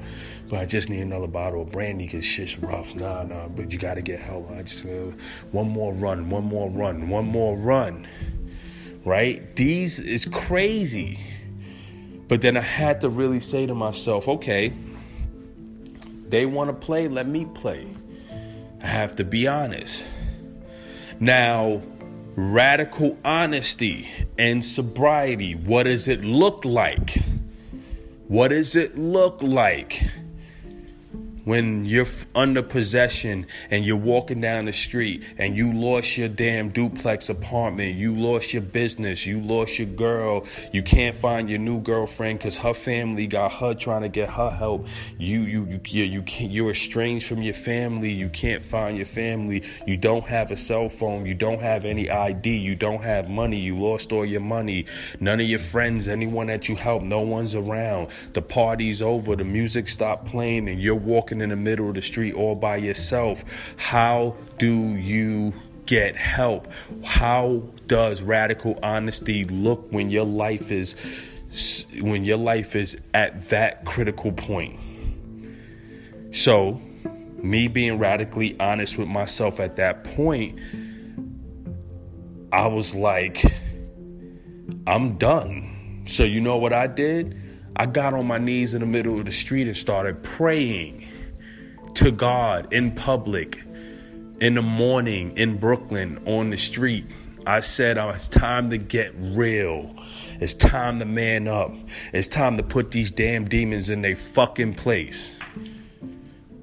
But 0.48 0.58
I 0.58 0.66
just 0.66 0.88
need 0.88 1.02
another 1.02 1.28
bottle 1.28 1.62
of 1.62 1.70
brandy 1.70 2.06
because 2.06 2.24
shit's 2.24 2.58
rough. 2.58 2.96
Nah, 2.96 3.22
nah. 3.22 3.46
But 3.46 3.72
you 3.72 3.78
gotta 3.78 4.02
get 4.02 4.18
help. 4.18 4.50
I 4.50 4.62
just 4.62 4.84
uh, 4.84 5.12
one 5.52 5.68
more 5.68 5.94
run. 5.94 6.30
One 6.30 6.44
more 6.44 6.68
run. 6.68 7.08
One 7.08 7.26
more 7.26 7.56
run. 7.56 8.08
Right? 9.04 9.54
These 9.54 10.00
is 10.00 10.24
crazy. 10.24 11.20
But 12.26 12.40
then 12.40 12.56
I 12.56 12.60
had 12.60 13.02
to 13.02 13.08
really 13.08 13.38
say 13.38 13.66
to 13.66 13.74
myself, 13.74 14.26
okay, 14.26 14.72
they 16.28 16.44
want 16.44 16.70
to 16.70 16.74
play, 16.74 17.06
let 17.06 17.28
me 17.28 17.46
play. 17.54 17.86
I 18.82 18.86
have 18.88 19.14
to 19.16 19.24
be 19.24 19.46
honest. 19.46 20.04
Now, 21.18 21.80
radical 22.34 23.16
honesty 23.24 24.08
and 24.36 24.62
sobriety, 24.62 25.54
what 25.54 25.84
does 25.84 26.08
it 26.08 26.22
look 26.22 26.64
like? 26.64 27.16
What 28.28 28.48
does 28.48 28.76
it 28.76 28.98
look 28.98 29.40
like? 29.40 30.02
When 31.46 31.84
you're 31.84 32.08
under 32.34 32.60
possession 32.60 33.46
and 33.70 33.84
you're 33.84 33.96
walking 33.96 34.40
down 34.40 34.64
the 34.64 34.72
street 34.72 35.22
and 35.38 35.56
you 35.56 35.72
lost 35.72 36.16
your 36.18 36.28
damn 36.28 36.70
duplex 36.70 37.28
apartment, 37.28 37.94
you 37.94 38.16
lost 38.16 38.52
your 38.52 38.62
business, 38.62 39.24
you 39.24 39.40
lost 39.40 39.78
your 39.78 39.86
girl, 39.86 40.44
you 40.72 40.82
can't 40.82 41.14
find 41.14 41.48
your 41.48 41.60
new 41.60 41.80
girlfriend 41.80 42.40
because 42.40 42.56
her 42.56 42.74
family 42.74 43.28
got 43.28 43.52
her 43.52 43.74
trying 43.74 44.02
to 44.02 44.08
get 44.08 44.28
her 44.28 44.50
help. 44.50 44.88
You 45.18 45.42
you 45.42 45.66
you 45.66 45.80
you 45.86 46.04
you 46.04 46.22
can't, 46.22 46.50
you're 46.50 46.72
estranged 46.72 47.28
from 47.28 47.42
your 47.42 47.54
family. 47.54 48.10
You 48.10 48.28
can't 48.28 48.60
find 48.60 48.96
your 48.96 49.06
family. 49.06 49.62
You 49.86 49.96
don't 49.96 50.24
have 50.24 50.50
a 50.50 50.56
cell 50.56 50.88
phone. 50.88 51.26
You 51.26 51.34
don't 51.34 51.60
have 51.60 51.84
any 51.84 52.10
ID. 52.10 52.56
You 52.56 52.74
don't 52.74 53.04
have 53.04 53.28
money. 53.28 53.60
You 53.60 53.78
lost 53.78 54.10
all 54.10 54.26
your 54.26 54.40
money. 54.40 54.86
None 55.20 55.40
of 55.40 55.46
your 55.46 55.60
friends, 55.60 56.08
anyone 56.08 56.48
that 56.48 56.68
you 56.68 56.74
help, 56.74 57.04
no 57.04 57.20
one's 57.20 57.54
around. 57.54 58.08
The 58.32 58.42
party's 58.42 59.00
over. 59.00 59.36
The 59.36 59.44
music 59.44 59.88
stopped 59.88 60.26
playing, 60.26 60.68
and 60.68 60.80
you're 60.80 60.96
walking 60.96 61.35
walking 61.36 61.42
in 61.42 61.50
the 61.50 61.56
middle 61.56 61.88
of 61.88 61.94
the 61.94 62.02
street 62.02 62.34
all 62.34 62.54
by 62.54 62.76
yourself, 62.76 63.44
how 63.76 64.36
do 64.58 64.96
you 64.96 65.52
get 65.86 66.16
help? 66.16 66.68
How 67.04 67.62
does 67.86 68.22
radical 68.22 68.78
honesty 68.82 69.44
look 69.44 69.86
when 69.90 70.10
your 70.10 70.24
life 70.24 70.70
is 70.70 70.96
when 72.00 72.24
your 72.24 72.36
life 72.36 72.76
is 72.76 72.96
at 73.14 73.48
that 73.48 73.84
critical 73.84 74.32
point? 74.32 74.78
So, 76.32 76.80
me 77.42 77.68
being 77.68 77.98
radically 77.98 78.58
honest 78.58 78.98
with 78.98 79.08
myself 79.08 79.60
at 79.60 79.76
that 79.76 80.04
point, 80.04 80.58
I 82.52 82.66
was 82.66 82.94
like, 82.94 83.42
I'm 84.86 85.16
done. 85.18 86.04
So, 86.06 86.24
you 86.24 86.40
know 86.40 86.56
what 86.56 86.72
I 86.72 86.86
did? 86.88 87.40
I 87.76 87.86
got 87.86 88.14
on 88.14 88.26
my 88.26 88.38
knees 88.38 88.74
in 88.74 88.80
the 88.80 88.86
middle 88.86 89.18
of 89.18 89.26
the 89.26 89.32
street 89.32 89.66
and 89.66 89.76
started 89.76 90.22
praying 90.22 91.06
to 91.96 92.10
God 92.10 92.72
in 92.72 92.92
public, 92.92 93.60
in 94.40 94.54
the 94.54 94.62
morning 94.62 95.36
in 95.36 95.58
Brooklyn 95.58 96.22
on 96.26 96.50
the 96.50 96.56
street. 96.56 97.06
I 97.46 97.60
said, 97.60 97.96
oh, 97.96 98.10
it's 98.10 98.28
time 98.28 98.70
to 98.70 98.78
get 98.78 99.14
real. 99.16 99.94
It's 100.40 100.52
time 100.52 100.98
to 100.98 101.04
man 101.04 101.48
up. 101.48 101.72
It's 102.12 102.28
time 102.28 102.56
to 102.58 102.62
put 102.62 102.90
these 102.90 103.10
damn 103.10 103.48
demons 103.48 103.88
in 103.88 104.02
their 104.02 104.16
fucking 104.16 104.74
place. 104.74 105.32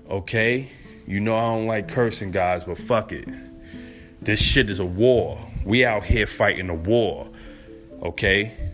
Okay? 0.10 0.72
You 1.08 1.20
know 1.20 1.36
I 1.36 1.42
don't 1.42 1.68
like 1.68 1.88
cursing, 1.88 2.32
guys, 2.32 2.63
but 2.63 2.78
fuck 2.78 3.12
it. 3.12 3.28
This 4.22 4.42
shit 4.42 4.70
is 4.70 4.80
a 4.80 4.86
war. 4.86 5.44
We 5.66 5.84
out 5.84 6.04
here 6.04 6.28
fighting 6.28 6.70
a 6.70 6.75
war. 6.75 7.28
Okay? 8.04 8.73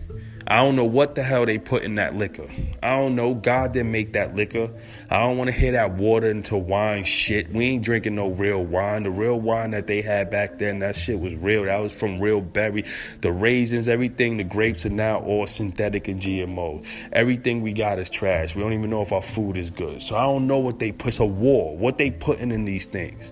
I 0.50 0.56
don't 0.56 0.74
know 0.74 0.84
what 0.84 1.14
the 1.14 1.22
hell 1.22 1.46
they 1.46 1.58
put 1.58 1.84
in 1.84 1.94
that 1.94 2.16
liquor. 2.16 2.48
I 2.82 2.96
don't 2.96 3.14
know. 3.14 3.34
God 3.34 3.72
didn't 3.72 3.92
make 3.92 4.14
that 4.14 4.34
liquor. 4.34 4.68
I 5.08 5.20
don't 5.20 5.38
want 5.38 5.46
to 5.46 5.52
hear 5.52 5.70
that 5.72 5.92
water 5.92 6.28
into 6.28 6.56
wine 6.56 7.04
shit. 7.04 7.52
We 7.52 7.66
ain't 7.66 7.84
drinking 7.84 8.16
no 8.16 8.30
real 8.30 8.64
wine. 8.64 9.04
The 9.04 9.12
real 9.12 9.40
wine 9.40 9.70
that 9.70 9.86
they 9.86 10.02
had 10.02 10.28
back 10.28 10.58
then, 10.58 10.80
that 10.80 10.96
shit 10.96 11.20
was 11.20 11.36
real. 11.36 11.66
That 11.66 11.76
was 11.76 11.96
from 11.96 12.18
real 12.18 12.40
berry. 12.40 12.84
The 13.20 13.30
raisins, 13.30 13.86
everything, 13.86 14.38
the 14.38 14.44
grapes 14.44 14.84
are 14.84 14.90
now 14.90 15.20
all 15.20 15.46
synthetic 15.46 16.08
and 16.08 16.20
GMO. 16.20 16.84
Everything 17.12 17.62
we 17.62 17.72
got 17.72 18.00
is 18.00 18.10
trash. 18.10 18.56
We 18.56 18.62
don't 18.62 18.72
even 18.72 18.90
know 18.90 19.02
if 19.02 19.12
our 19.12 19.22
food 19.22 19.56
is 19.56 19.70
good. 19.70 20.02
So 20.02 20.16
I 20.16 20.22
don't 20.22 20.48
know 20.48 20.58
what 20.58 20.80
they 20.80 20.90
put. 20.90 21.10
It's 21.10 21.20
a 21.20 21.24
war. 21.24 21.76
What 21.76 21.96
they 21.96 22.10
putting 22.10 22.50
in 22.50 22.64
these 22.64 22.86
things. 22.86 23.30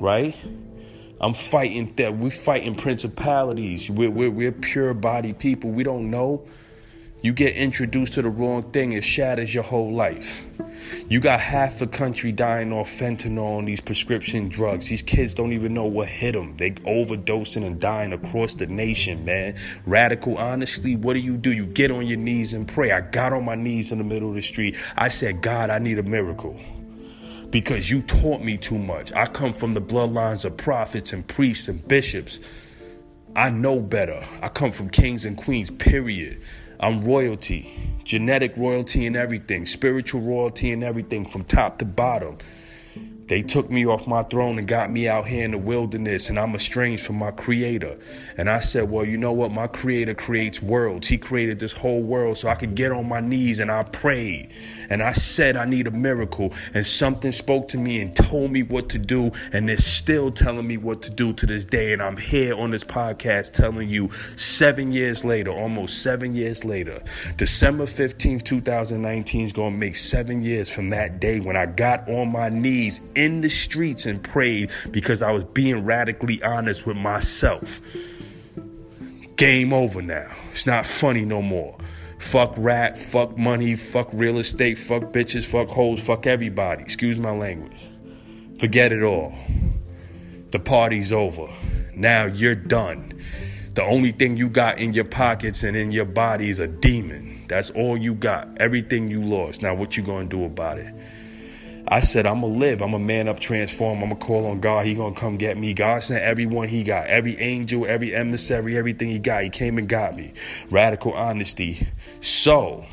Right? 0.00 0.34
I'm 1.20 1.34
fighting 1.34 1.92
that 1.96 2.16
we're 2.16 2.30
fighting 2.30 2.74
principalities. 2.74 3.90
We're, 3.90 4.10
we're, 4.10 4.30
we're 4.30 4.52
pure 4.52 4.94
body 4.94 5.32
people. 5.32 5.70
We 5.70 5.82
don't 5.82 6.10
know. 6.10 6.46
You 7.20 7.32
get 7.32 7.56
introduced 7.56 8.14
to 8.14 8.22
the 8.22 8.28
wrong 8.28 8.70
thing, 8.70 8.92
it 8.92 9.02
shatters 9.02 9.52
your 9.52 9.64
whole 9.64 9.92
life. 9.92 10.46
You 11.08 11.18
got 11.20 11.40
half 11.40 11.80
the 11.80 11.88
country 11.88 12.30
dying 12.30 12.72
off 12.72 12.88
fentanyl 12.88 13.58
and 13.58 13.66
these 13.66 13.80
prescription 13.80 14.48
drugs. 14.48 14.86
These 14.86 15.02
kids 15.02 15.34
don't 15.34 15.52
even 15.52 15.74
know 15.74 15.86
what 15.86 16.08
hit 16.08 16.34
them. 16.34 16.56
They 16.56 16.70
overdosing 16.70 17.66
and 17.66 17.80
dying 17.80 18.12
across 18.12 18.54
the 18.54 18.66
nation, 18.66 19.24
man. 19.24 19.58
Radical, 19.84 20.38
honestly, 20.38 20.94
what 20.94 21.14
do 21.14 21.18
you 21.18 21.36
do? 21.36 21.50
You 21.50 21.66
get 21.66 21.90
on 21.90 22.06
your 22.06 22.18
knees 22.18 22.52
and 22.52 22.68
pray. 22.68 22.92
I 22.92 23.00
got 23.00 23.32
on 23.32 23.44
my 23.44 23.56
knees 23.56 23.90
in 23.90 23.98
the 23.98 24.04
middle 24.04 24.28
of 24.28 24.36
the 24.36 24.42
street. 24.42 24.76
I 24.96 25.08
said, 25.08 25.42
God, 25.42 25.70
I 25.70 25.80
need 25.80 25.98
a 25.98 26.04
miracle 26.04 26.56
because 27.50 27.90
you 27.90 28.02
taught 28.02 28.42
me 28.42 28.56
too 28.56 28.78
much. 28.78 29.12
I 29.12 29.26
come 29.26 29.52
from 29.52 29.74
the 29.74 29.80
bloodlines 29.80 30.44
of 30.44 30.56
prophets 30.56 31.12
and 31.12 31.26
priests 31.26 31.68
and 31.68 31.86
bishops. 31.86 32.38
I 33.34 33.50
know 33.50 33.80
better. 33.80 34.22
I 34.42 34.48
come 34.48 34.70
from 34.70 34.90
kings 34.90 35.24
and 35.24 35.36
queens, 35.36 35.70
period. 35.70 36.42
I'm 36.80 37.02
royalty, 37.02 37.72
genetic 38.04 38.56
royalty 38.56 39.06
and 39.06 39.16
everything, 39.16 39.66
spiritual 39.66 40.20
royalty 40.20 40.70
and 40.72 40.84
everything 40.84 41.24
from 41.24 41.44
top 41.44 41.78
to 41.78 41.84
bottom. 41.84 42.38
They 43.28 43.42
took 43.42 43.70
me 43.70 43.86
off 43.86 44.06
my 44.06 44.22
throne 44.22 44.58
and 44.58 44.66
got 44.66 44.90
me 44.90 45.06
out 45.06 45.28
here 45.28 45.44
in 45.44 45.50
the 45.50 45.58
wilderness, 45.58 46.28
and 46.28 46.38
I'm 46.38 46.54
estranged 46.54 47.04
from 47.04 47.16
my 47.16 47.30
creator. 47.30 47.98
And 48.38 48.48
I 48.48 48.60
said, 48.60 48.90
Well, 48.90 49.04
you 49.04 49.18
know 49.18 49.32
what? 49.32 49.52
My 49.52 49.66
creator 49.66 50.14
creates 50.14 50.62
worlds. 50.62 51.06
He 51.06 51.18
created 51.18 51.58
this 51.58 51.72
whole 51.72 52.02
world 52.02 52.38
so 52.38 52.48
I 52.48 52.54
could 52.54 52.74
get 52.74 52.90
on 52.90 53.08
my 53.08 53.20
knees 53.20 53.58
and 53.58 53.70
I 53.70 53.82
prayed. 53.82 54.50
And 54.90 55.02
I 55.02 55.12
said, 55.12 55.56
I 55.56 55.66
need 55.66 55.86
a 55.86 55.90
miracle. 55.90 56.54
And 56.72 56.86
something 56.86 57.32
spoke 57.32 57.68
to 57.68 57.76
me 57.78 58.00
and 58.00 58.16
told 58.16 58.50
me 58.50 58.62
what 58.62 58.88
to 58.90 58.98
do. 58.98 59.32
And 59.52 59.68
they're 59.68 59.76
still 59.76 60.30
telling 60.30 60.66
me 60.66 60.78
what 60.78 61.02
to 61.02 61.10
do 61.10 61.34
to 61.34 61.46
this 61.46 61.64
day. 61.64 61.92
And 61.92 62.02
I'm 62.02 62.16
here 62.16 62.54
on 62.54 62.70
this 62.70 62.84
podcast 62.84 63.52
telling 63.52 63.90
you 63.90 64.10
seven 64.36 64.92
years 64.92 65.24
later, 65.24 65.50
almost 65.50 66.02
seven 66.02 66.34
years 66.34 66.64
later, 66.64 67.02
December 67.36 67.84
15th, 67.84 68.44
2019 68.44 69.44
is 69.44 69.52
going 69.52 69.72
to 69.72 69.78
make 69.78 69.96
seven 69.96 70.42
years 70.42 70.70
from 70.70 70.90
that 70.90 71.20
day 71.20 71.40
when 71.40 71.56
I 71.56 71.66
got 71.66 72.08
on 72.08 72.32
my 72.32 72.48
knees 72.48 73.00
in 73.18 73.40
the 73.40 73.50
streets 73.50 74.06
and 74.06 74.22
prayed 74.22 74.70
because 74.92 75.22
I 75.22 75.32
was 75.32 75.42
being 75.44 75.84
radically 75.84 76.40
honest 76.42 76.86
with 76.86 76.96
myself. 76.96 77.80
Game 79.36 79.72
over 79.72 80.00
now. 80.00 80.30
It's 80.52 80.66
not 80.66 80.86
funny 80.86 81.24
no 81.24 81.42
more. 81.42 81.76
Fuck 82.18 82.54
rap, 82.56 82.96
fuck 82.96 83.36
money, 83.36 83.74
fuck 83.74 84.08
real 84.12 84.38
estate, 84.38 84.78
fuck 84.78 85.12
bitches, 85.12 85.44
fuck 85.44 85.68
hoes, 85.68 86.02
fuck 86.02 86.26
everybody. 86.26 86.82
Excuse 86.82 87.18
my 87.18 87.32
language. 87.32 87.76
Forget 88.58 88.92
it 88.92 89.02
all. 89.02 89.34
The 90.50 90.58
party's 90.58 91.12
over. 91.12 91.48
Now 91.94 92.26
you're 92.26 92.54
done. 92.54 93.20
The 93.74 93.82
only 93.82 94.12
thing 94.12 94.36
you 94.36 94.48
got 94.48 94.78
in 94.78 94.92
your 94.92 95.04
pockets 95.04 95.62
and 95.62 95.76
in 95.76 95.90
your 95.90 96.04
body 96.04 96.50
is 96.50 96.58
a 96.58 96.66
demon. 96.66 97.44
That's 97.48 97.70
all 97.70 97.96
you 97.96 98.14
got. 98.14 98.48
Everything 98.58 99.08
you 99.08 99.22
lost. 99.22 99.62
Now 99.62 99.74
what 99.74 99.96
you 99.96 100.02
going 100.02 100.28
to 100.28 100.36
do 100.36 100.44
about 100.44 100.78
it? 100.78 100.92
I 101.90 102.00
said, 102.00 102.26
I'm 102.26 102.42
gonna 102.42 102.52
live. 102.52 102.82
I'm 102.82 102.92
a 102.92 102.98
man 102.98 103.28
up, 103.28 103.40
transform. 103.40 104.02
I'm 104.02 104.10
gonna 104.10 104.20
call 104.20 104.46
on 104.46 104.60
God. 104.60 104.84
He 104.84 104.94
gonna 104.94 105.14
come 105.14 105.38
get 105.38 105.56
me. 105.56 105.72
God 105.72 106.02
sent 106.02 106.22
everyone 106.22 106.68
he 106.68 106.84
got, 106.84 107.06
every 107.06 107.38
angel, 107.38 107.86
every 107.86 108.14
emissary, 108.14 108.76
everything 108.76 109.08
he 109.08 109.18
got. 109.18 109.42
He 109.42 109.50
came 109.50 109.78
and 109.78 109.88
got 109.88 110.14
me. 110.14 110.34
Radical 110.70 111.14
honesty. 111.14 111.88
So 112.20 112.84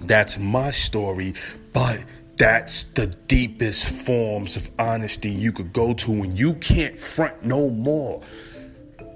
that's 0.00 0.38
my 0.38 0.70
story, 0.70 1.34
but 1.72 2.02
that's 2.36 2.84
the 2.84 3.06
deepest 3.06 3.84
forms 3.84 4.56
of 4.56 4.70
honesty 4.78 5.30
you 5.30 5.52
could 5.52 5.72
go 5.72 5.92
to 5.94 6.10
when 6.10 6.34
you 6.34 6.54
can't 6.54 6.98
front 6.98 7.44
no 7.44 7.68
more 7.68 8.22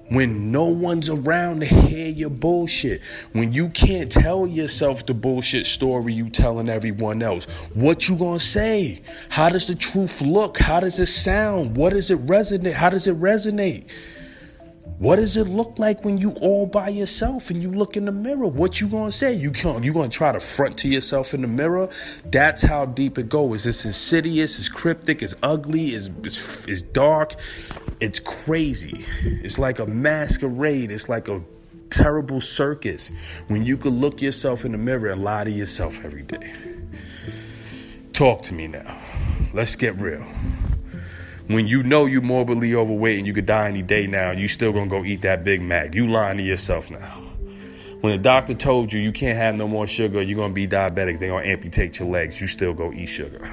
when 0.08 0.52
no 0.52 0.64
one's 0.64 1.08
around 1.08 1.60
to 1.60 1.66
hear 1.66 2.08
your 2.08 2.30
bullshit, 2.30 3.02
when 3.32 3.52
you 3.52 3.68
can't 3.70 4.10
tell 4.10 4.46
yourself 4.46 5.06
the 5.06 5.14
bullshit 5.14 5.66
story 5.66 6.12
you 6.12 6.30
telling 6.30 6.68
everyone 6.68 7.22
else, 7.22 7.46
what 7.74 8.08
you 8.08 8.16
gonna 8.16 8.40
say? 8.40 9.02
How 9.28 9.48
does 9.48 9.66
the 9.66 9.74
truth 9.74 10.22
look? 10.22 10.58
How 10.58 10.80
does 10.80 10.98
it 10.98 11.06
sound? 11.06 11.76
What 11.76 11.90
does 11.90 12.10
it 12.10 12.24
resonate? 12.26 12.72
How 12.72 12.90
does 12.90 13.06
it 13.06 13.20
resonate? 13.20 13.90
What 14.98 15.16
does 15.16 15.36
it 15.36 15.46
look 15.46 15.78
like 15.78 16.04
when 16.04 16.16
you 16.16 16.30
all 16.40 16.64
by 16.64 16.88
yourself 16.88 17.50
and 17.50 17.62
you 17.62 17.70
look 17.70 17.98
in 17.98 18.06
the 18.06 18.12
mirror? 18.12 18.46
What 18.46 18.80
you 18.80 18.88
gonna 18.88 19.12
say? 19.12 19.34
You 19.34 19.50
can 19.50 19.82
you 19.82 19.92
gonna 19.92 20.08
try 20.08 20.32
to 20.32 20.40
front 20.40 20.78
to 20.78 20.88
yourself 20.88 21.34
in 21.34 21.42
the 21.42 21.48
mirror? 21.48 21.90
That's 22.24 22.62
how 22.62 22.86
deep 22.86 23.18
it 23.18 23.28
goes. 23.28 23.66
It's 23.66 23.84
insidious, 23.84 24.58
it's 24.58 24.70
cryptic, 24.70 25.22
it's 25.22 25.34
ugly, 25.42 25.90
it's, 25.90 26.08
it's 26.66 26.80
dark, 26.80 27.34
it's 28.00 28.20
crazy. 28.20 29.04
It's 29.22 29.58
like 29.58 29.80
a 29.80 29.86
masquerade. 29.86 30.90
It's 30.90 31.10
like 31.10 31.28
a 31.28 31.42
terrible 31.90 32.40
circus 32.40 33.10
when 33.48 33.66
you 33.66 33.76
could 33.76 33.92
look 33.92 34.22
yourself 34.22 34.64
in 34.64 34.72
the 34.72 34.78
mirror 34.78 35.10
and 35.10 35.22
lie 35.22 35.44
to 35.44 35.50
yourself 35.50 36.02
every 36.06 36.22
day. 36.22 36.54
Talk 38.14 38.42
to 38.44 38.54
me 38.54 38.66
now. 38.66 38.98
Let's 39.52 39.76
get 39.76 39.96
real 39.96 40.24
when 41.48 41.66
you 41.66 41.82
know 41.82 42.06
you're 42.06 42.22
morbidly 42.22 42.74
overweight 42.74 43.18
and 43.18 43.26
you 43.26 43.32
could 43.32 43.46
die 43.46 43.68
any 43.68 43.82
day 43.82 44.06
now, 44.06 44.32
you 44.32 44.48
still 44.48 44.72
gonna 44.72 44.88
go 44.88 45.04
eat 45.04 45.22
that 45.22 45.44
Big 45.44 45.62
Mac. 45.62 45.94
You 45.94 46.08
lying 46.08 46.38
to 46.38 46.42
yourself 46.42 46.90
now. 46.90 47.22
When 48.00 48.12
the 48.12 48.22
doctor 48.22 48.54
told 48.54 48.92
you 48.92 49.00
you 49.00 49.12
can't 49.12 49.38
have 49.38 49.54
no 49.54 49.66
more 49.66 49.86
sugar, 49.86 50.22
you're 50.22 50.36
gonna 50.36 50.52
be 50.52 50.68
diabetic, 50.68 51.18
they're 51.18 51.30
gonna 51.30 51.46
amputate 51.46 51.98
your 51.98 52.08
legs, 52.08 52.40
you 52.40 52.46
still 52.46 52.74
go 52.74 52.92
eat 52.92 53.06
sugar. 53.06 53.50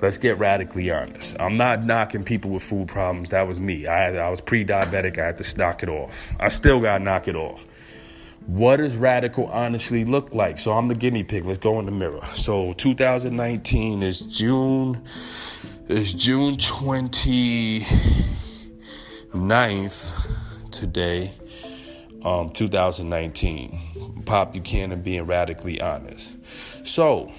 Let's 0.00 0.18
get 0.18 0.38
radically 0.38 0.90
honest. 0.90 1.34
I'm 1.40 1.56
not 1.56 1.84
knocking 1.84 2.22
people 2.22 2.52
with 2.52 2.62
food 2.62 2.86
problems. 2.86 3.30
That 3.30 3.48
was 3.48 3.58
me. 3.58 3.86
I, 3.86 4.14
I 4.14 4.30
was 4.30 4.40
pre 4.40 4.64
diabetic. 4.64 5.18
I 5.18 5.26
had 5.26 5.38
to 5.38 5.58
knock 5.58 5.82
it 5.82 5.88
off. 5.88 6.32
I 6.38 6.50
still 6.50 6.80
got 6.80 6.98
to 6.98 7.04
knock 7.04 7.26
it 7.26 7.34
off. 7.34 7.66
What 8.46 8.76
does 8.76 8.96
radical 8.96 9.46
honestly 9.46 10.04
look 10.04 10.32
like? 10.32 10.58
So 10.58 10.72
I'm 10.72 10.86
the 10.86 10.94
guinea 10.94 11.24
pig. 11.24 11.46
Let's 11.46 11.58
go 11.58 11.80
in 11.80 11.84
the 11.84 11.90
mirror. 11.90 12.24
So 12.34 12.74
2019 12.74 14.04
is 14.04 14.20
June 14.20 15.04
it's 15.88 16.12
June 16.12 16.58
29th 16.58 17.90
today, 20.70 21.32
um, 22.22 22.50
2019. 22.50 24.22
Pop 24.26 24.52
Buchanan 24.52 25.00
being 25.00 25.24
radically 25.24 25.80
honest. 25.80 26.34
So, 26.84 27.32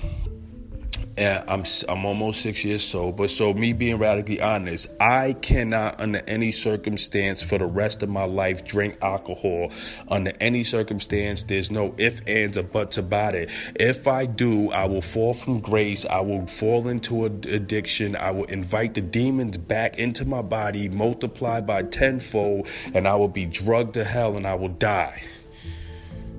and 1.19 1.43
I'm 1.49 1.63
I'm 1.89 2.05
almost 2.05 2.41
six 2.41 2.63
years 2.63 2.83
sober. 2.83 3.27
So 3.27 3.53
me 3.53 3.73
being 3.73 3.97
radically 3.97 4.39
honest, 4.39 4.89
I 5.01 5.33
cannot 5.33 5.99
under 5.99 6.21
any 6.25 6.51
circumstance 6.51 7.41
for 7.43 7.57
the 7.57 7.65
rest 7.65 8.01
of 8.03 8.09
my 8.09 8.23
life 8.23 8.63
drink 8.63 8.97
alcohol. 9.01 9.71
Under 10.07 10.31
any 10.39 10.63
circumstance, 10.63 11.43
there's 11.43 11.69
no 11.69 11.93
if, 11.97 12.25
ands, 12.25 12.57
or 12.57 12.63
buts 12.63 12.97
about 12.97 13.35
it. 13.35 13.51
If 13.75 14.07
I 14.07 14.25
do, 14.25 14.71
I 14.71 14.85
will 14.85 15.01
fall 15.01 15.33
from 15.33 15.59
grace. 15.59 16.05
I 16.05 16.21
will 16.21 16.47
fall 16.47 16.87
into 16.87 17.25
addiction. 17.25 18.15
I 18.15 18.31
will 18.31 18.45
invite 18.45 18.93
the 18.93 19.01
demons 19.01 19.57
back 19.57 19.99
into 19.99 20.23
my 20.23 20.41
body, 20.41 20.87
multiply 20.87 21.59
by 21.59 21.83
tenfold, 21.83 22.69
and 22.93 23.05
I 23.07 23.15
will 23.15 23.27
be 23.27 23.45
drugged 23.45 23.95
to 23.95 24.05
hell 24.05 24.37
and 24.37 24.47
I 24.47 24.55
will 24.55 24.69
die. 24.69 25.21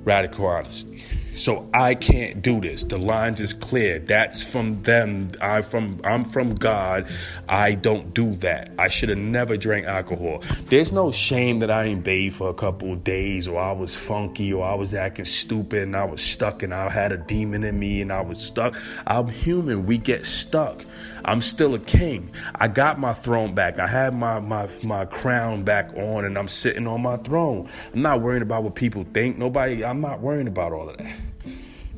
Radical 0.05 0.47
honesty. 0.47 1.05
So 1.37 1.69
I 1.73 1.95
can't 1.95 2.43
do 2.43 2.61
this. 2.61 2.85
The 2.85 2.99
lines 2.99 3.41
is 3.41 3.55
clear. 3.55 3.99
That's 3.99 4.43
from 4.43 4.83
them. 4.83 5.33
I 5.41 5.63
from 5.63 6.01
I'm 6.05 6.25
from 6.25 6.55
God. 6.55 7.07
I 7.49 7.75
don't 7.75 8.13
do 8.15 8.35
that. 8.37 8.71
I 8.79 8.89
should 8.89 9.09
have 9.09 9.19
never 9.19 9.57
drank 9.57 9.87
alcohol. 9.87 10.43
There's 10.67 10.93
no 10.93 11.13
shame 11.13 11.61
that 11.61 11.71
I 11.71 11.85
ain't 11.85 12.05
bathed 12.05 12.37
for 12.37 12.49
a 12.49 12.55
couple 12.55 12.93
of 12.93 13.05
days 13.05 13.49
or 13.49 13.61
I 13.61 13.73
was 13.73 13.95
funky 13.95 14.53
or 14.53 14.65
I 14.65 14.75
was 14.75 14.95
acting 14.95 15.25
stupid 15.25 15.83
and 15.83 15.97
I 15.97 16.05
was 16.05 16.21
stuck 16.21 16.63
and 16.63 16.75
I 16.75 16.91
had 16.91 17.13
a 17.13 17.17
demon 17.17 17.65
in 17.65 17.79
me 17.79 18.01
and 18.01 18.13
I 18.13 18.21
was 18.21 18.39
stuck. 18.39 18.77
I'm 19.07 19.29
human. 19.29 19.87
We 19.87 19.99
get 19.99 20.27
stuck. 20.27 20.85
I'm 21.25 21.43
still 21.43 21.75
a 21.75 21.79
king. 21.79 22.31
I 22.55 22.69
got 22.69 22.99
my 22.99 23.13
throne 23.13 23.55
back. 23.55 23.79
I 23.79 23.87
have 23.87 24.15
my 24.15 24.41
my 24.41 24.69
my 24.83 25.05
crown 25.05 25.65
back 25.65 25.93
on 25.97 26.25
and 26.25 26.39
I'm 26.39 26.49
sitting 26.49 26.87
on 26.87 27.03
my 27.03 27.17
throne. 27.19 27.69
I'm 27.93 28.03
not 28.03 28.21
worrying 28.21 28.43
about 28.43 28.63
what 28.63 28.75
people 28.75 29.05
think. 29.13 29.39
Nobody 29.39 29.85
I'm 29.85 30.01
not 30.01 30.21
worrying 30.21 30.49
about 30.49 30.73
all 30.73 30.89
of 30.89 30.99
that. 30.99 31.15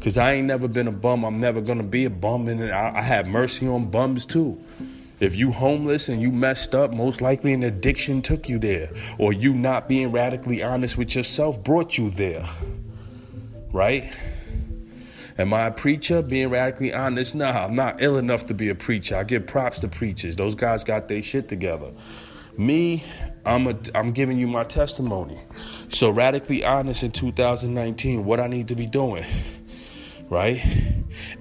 Cause 0.00 0.18
I 0.18 0.32
ain't 0.32 0.48
never 0.48 0.66
been 0.66 0.88
a 0.88 0.92
bum. 0.92 1.24
I'm 1.24 1.38
never 1.38 1.60
gonna 1.60 1.84
be 1.84 2.06
a 2.06 2.10
bum, 2.10 2.48
and 2.48 2.72
I, 2.72 2.98
I 2.98 3.02
have 3.02 3.24
mercy 3.28 3.68
on 3.68 3.88
bums 3.88 4.26
too. 4.26 4.60
If 5.20 5.36
you 5.36 5.52
homeless 5.52 6.08
and 6.08 6.20
you 6.20 6.32
messed 6.32 6.74
up, 6.74 6.92
most 6.92 7.20
likely 7.20 7.52
an 7.52 7.62
addiction 7.62 8.20
took 8.20 8.48
you 8.48 8.58
there, 8.58 8.90
or 9.18 9.32
you 9.32 9.54
not 9.54 9.88
being 9.88 10.10
radically 10.10 10.60
honest 10.60 10.98
with 10.98 11.14
yourself 11.14 11.62
brought 11.62 11.96
you 11.96 12.10
there. 12.10 12.48
Right? 13.72 14.12
Am 15.38 15.52
I 15.54 15.66
a 15.66 15.70
preacher? 15.70 16.22
Being 16.22 16.50
radically 16.50 16.92
honest? 16.92 17.34
Nah, 17.34 17.64
I'm 17.64 17.74
not 17.74 18.02
ill 18.02 18.18
enough 18.18 18.46
to 18.46 18.54
be 18.54 18.68
a 18.68 18.74
preacher. 18.74 19.16
I 19.16 19.24
give 19.24 19.46
props 19.46 19.80
to 19.80 19.88
preachers. 19.88 20.36
Those 20.36 20.54
guys 20.54 20.84
got 20.84 21.08
their 21.08 21.22
shit 21.22 21.48
together. 21.48 21.92
Me, 22.56 23.04
I'm 23.46 23.66
a, 23.66 23.76
I'm 23.94 24.12
giving 24.12 24.38
you 24.38 24.46
my 24.46 24.64
testimony. 24.64 25.40
So 25.88 26.10
radically 26.10 26.64
honest 26.64 27.02
in 27.02 27.12
2019, 27.12 28.24
what 28.24 28.40
I 28.40 28.46
need 28.46 28.68
to 28.68 28.74
be 28.74 28.86
doing 28.86 29.24
right? 30.32 30.64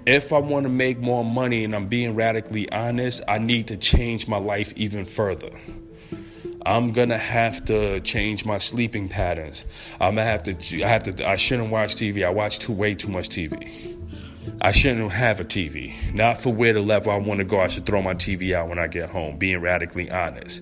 If 0.05 0.33
I 0.33 0.39
want 0.39 0.63
to 0.63 0.69
make 0.69 0.99
more 0.99 1.23
money 1.23 1.63
and 1.63 1.73
I'm 1.73 1.87
being 1.87 2.13
radically 2.13 2.69
honest, 2.71 3.21
I 3.25 3.37
need 3.37 3.69
to 3.69 3.77
change 3.77 4.27
my 4.27 4.37
life 4.37 4.73
even 4.75 5.05
further. 5.05 5.49
I'm 6.65 6.91
gonna 6.91 7.17
have 7.17 7.65
to 7.65 7.99
change 8.01 8.45
my 8.45 8.57
sleeping 8.57 9.09
patterns. 9.09 9.65
I'm 9.99 10.15
gonna 10.15 10.29
have 10.29 10.43
to. 10.43 10.83
I 10.83 10.87
have 10.87 11.03
to. 11.03 11.27
I 11.27 11.35
shouldn't 11.35 11.71
watch 11.71 11.95
TV. 11.95 12.25
I 12.25 12.29
watch 12.29 12.59
too 12.59 12.73
way 12.73 12.95
too 12.95 13.07
much 13.07 13.29
TV. 13.29 13.97
I 14.61 14.71
shouldn't 14.71 15.11
have 15.11 15.39
a 15.39 15.43
TV. 15.43 15.93
Not 16.13 16.39
for 16.39 16.53
where 16.53 16.73
the 16.73 16.81
level 16.81 17.11
I 17.11 17.17
want 17.17 17.39
to 17.39 17.43
go. 17.43 17.59
I 17.59 17.67
should 17.67 17.85
throw 17.85 18.01
my 18.01 18.13
TV 18.13 18.53
out 18.53 18.69
when 18.69 18.79
I 18.79 18.87
get 18.87 19.09
home. 19.09 19.37
Being 19.37 19.59
radically 19.59 20.09
honest. 20.11 20.61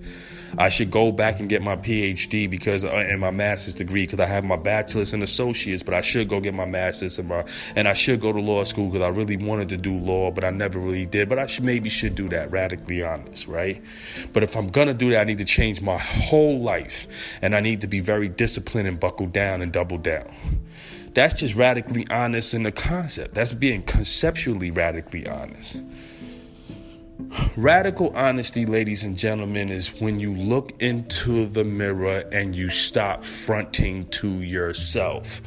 I 0.57 0.69
should 0.69 0.91
go 0.91 1.11
back 1.11 1.39
and 1.39 1.49
get 1.49 1.61
my 1.61 1.75
PhD 1.75 2.49
because 2.49 2.83
uh, 2.83 2.89
and 2.89 3.19
my 3.19 3.31
master's 3.31 3.75
degree 3.75 4.05
because 4.05 4.19
I 4.19 4.25
have 4.25 4.43
my 4.43 4.55
bachelor's 4.55 5.13
and 5.13 5.23
associates, 5.23 5.83
but 5.83 5.93
I 5.93 6.01
should 6.01 6.27
go 6.27 6.39
get 6.39 6.53
my 6.53 6.65
master's 6.65 7.19
and 7.19 7.29
my 7.29 7.45
and 7.75 7.87
I 7.87 7.93
should 7.93 8.21
go 8.21 8.31
to 8.31 8.39
law 8.39 8.63
school 8.63 8.89
because 8.89 9.05
I 9.05 9.09
really 9.09 9.37
wanted 9.37 9.69
to 9.69 9.77
do 9.77 9.97
law, 9.97 10.31
but 10.31 10.43
I 10.43 10.49
never 10.49 10.79
really 10.79 11.05
did. 11.05 11.29
But 11.29 11.39
I 11.39 11.47
should 11.47 11.63
maybe 11.63 11.89
should 11.89 12.15
do 12.15 12.29
that. 12.29 12.51
Radically 12.51 13.03
honest, 13.03 13.47
right? 13.47 13.81
But 14.33 14.43
if 14.43 14.55
I'm 14.55 14.67
gonna 14.67 14.93
do 14.93 15.11
that, 15.11 15.21
I 15.21 15.23
need 15.23 15.37
to 15.39 15.45
change 15.45 15.81
my 15.81 15.97
whole 15.97 16.59
life, 16.59 17.07
and 17.41 17.55
I 17.55 17.59
need 17.59 17.81
to 17.81 17.87
be 17.87 17.99
very 17.99 18.27
disciplined 18.27 18.87
and 18.87 18.99
buckle 18.99 19.27
down 19.27 19.61
and 19.61 19.71
double 19.71 19.97
down. 19.97 20.33
That's 21.13 21.39
just 21.39 21.55
radically 21.55 22.07
honest 22.09 22.53
in 22.53 22.63
the 22.63 22.71
concept. 22.71 23.33
That's 23.33 23.51
being 23.51 23.83
conceptually 23.83 24.71
radically 24.71 25.27
honest. 25.27 25.81
Radical 27.57 28.15
honesty, 28.15 28.65
ladies 28.65 29.03
and 29.03 29.17
gentlemen, 29.17 29.69
is 29.69 29.99
when 29.99 30.19
you 30.19 30.33
look 30.33 30.81
into 30.81 31.45
the 31.47 31.65
mirror 31.65 32.23
and 32.31 32.55
you 32.55 32.69
stop 32.69 33.25
fronting 33.25 34.07
to 34.07 34.41
yourself. 34.41 35.41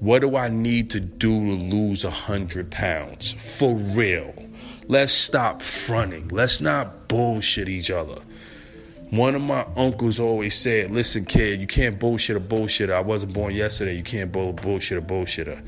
What 0.00 0.20
do 0.20 0.36
I 0.36 0.48
need 0.48 0.90
to 0.90 1.00
do 1.00 1.46
to 1.46 1.52
lose 1.52 2.04
a 2.04 2.10
hundred 2.10 2.70
pounds? 2.70 3.32
For 3.32 3.74
real. 3.74 4.34
Let's 4.88 5.12
stop 5.12 5.62
fronting. 5.62 6.28
Let's 6.28 6.60
not 6.60 7.08
bullshit 7.08 7.68
each 7.68 7.90
other. 7.90 8.20
One 9.10 9.34
of 9.34 9.42
my 9.42 9.66
uncles 9.76 10.20
always 10.20 10.54
said, 10.54 10.92
Listen, 10.92 11.24
kid, 11.24 11.60
you 11.60 11.66
can't 11.66 11.98
bullshit 11.98 12.36
a 12.36 12.40
bullshitter. 12.40 12.92
I 12.92 13.00
wasn't 13.00 13.32
born 13.32 13.52
yesterday. 13.54 13.96
You 13.96 14.04
can't 14.04 14.30
bull- 14.30 14.52
bullshit 14.52 14.98
a 14.98 15.02
bullshitter. 15.02 15.66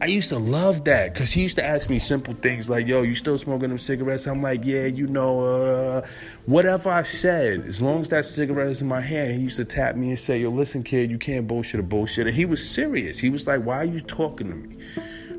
I 0.00 0.06
used 0.06 0.28
to 0.28 0.38
love 0.38 0.84
that 0.84 1.12
because 1.12 1.32
he 1.32 1.42
used 1.42 1.56
to 1.56 1.64
ask 1.64 1.90
me 1.90 1.98
simple 1.98 2.34
things 2.34 2.70
like, 2.70 2.86
Yo, 2.86 3.02
you 3.02 3.16
still 3.16 3.36
smoking 3.36 3.70
them 3.70 3.78
cigarettes? 3.78 4.28
I'm 4.28 4.42
like, 4.42 4.64
Yeah, 4.64 4.84
you 4.86 5.08
know, 5.08 5.40
uh, 5.40 6.06
whatever 6.46 6.88
I 6.88 7.02
said, 7.02 7.66
as 7.66 7.80
long 7.80 8.02
as 8.02 8.10
that 8.10 8.26
cigarette 8.26 8.68
is 8.68 8.80
in 8.80 8.86
my 8.86 9.00
hand, 9.00 9.32
he 9.34 9.40
used 9.40 9.56
to 9.56 9.64
tap 9.64 9.96
me 9.96 10.10
and 10.10 10.18
say, 10.18 10.38
Yo, 10.38 10.50
listen, 10.50 10.84
kid, 10.84 11.10
you 11.10 11.18
can't 11.18 11.48
bullshit 11.48 11.80
a 11.80 11.82
bullshitter. 11.82 12.32
He 12.32 12.44
was 12.44 12.68
serious. 12.68 13.18
He 13.18 13.28
was 13.28 13.44
like, 13.48 13.64
Why 13.64 13.78
are 13.78 13.84
you 13.84 14.02
talking 14.02 14.50
to 14.50 14.54
me? 14.54 14.76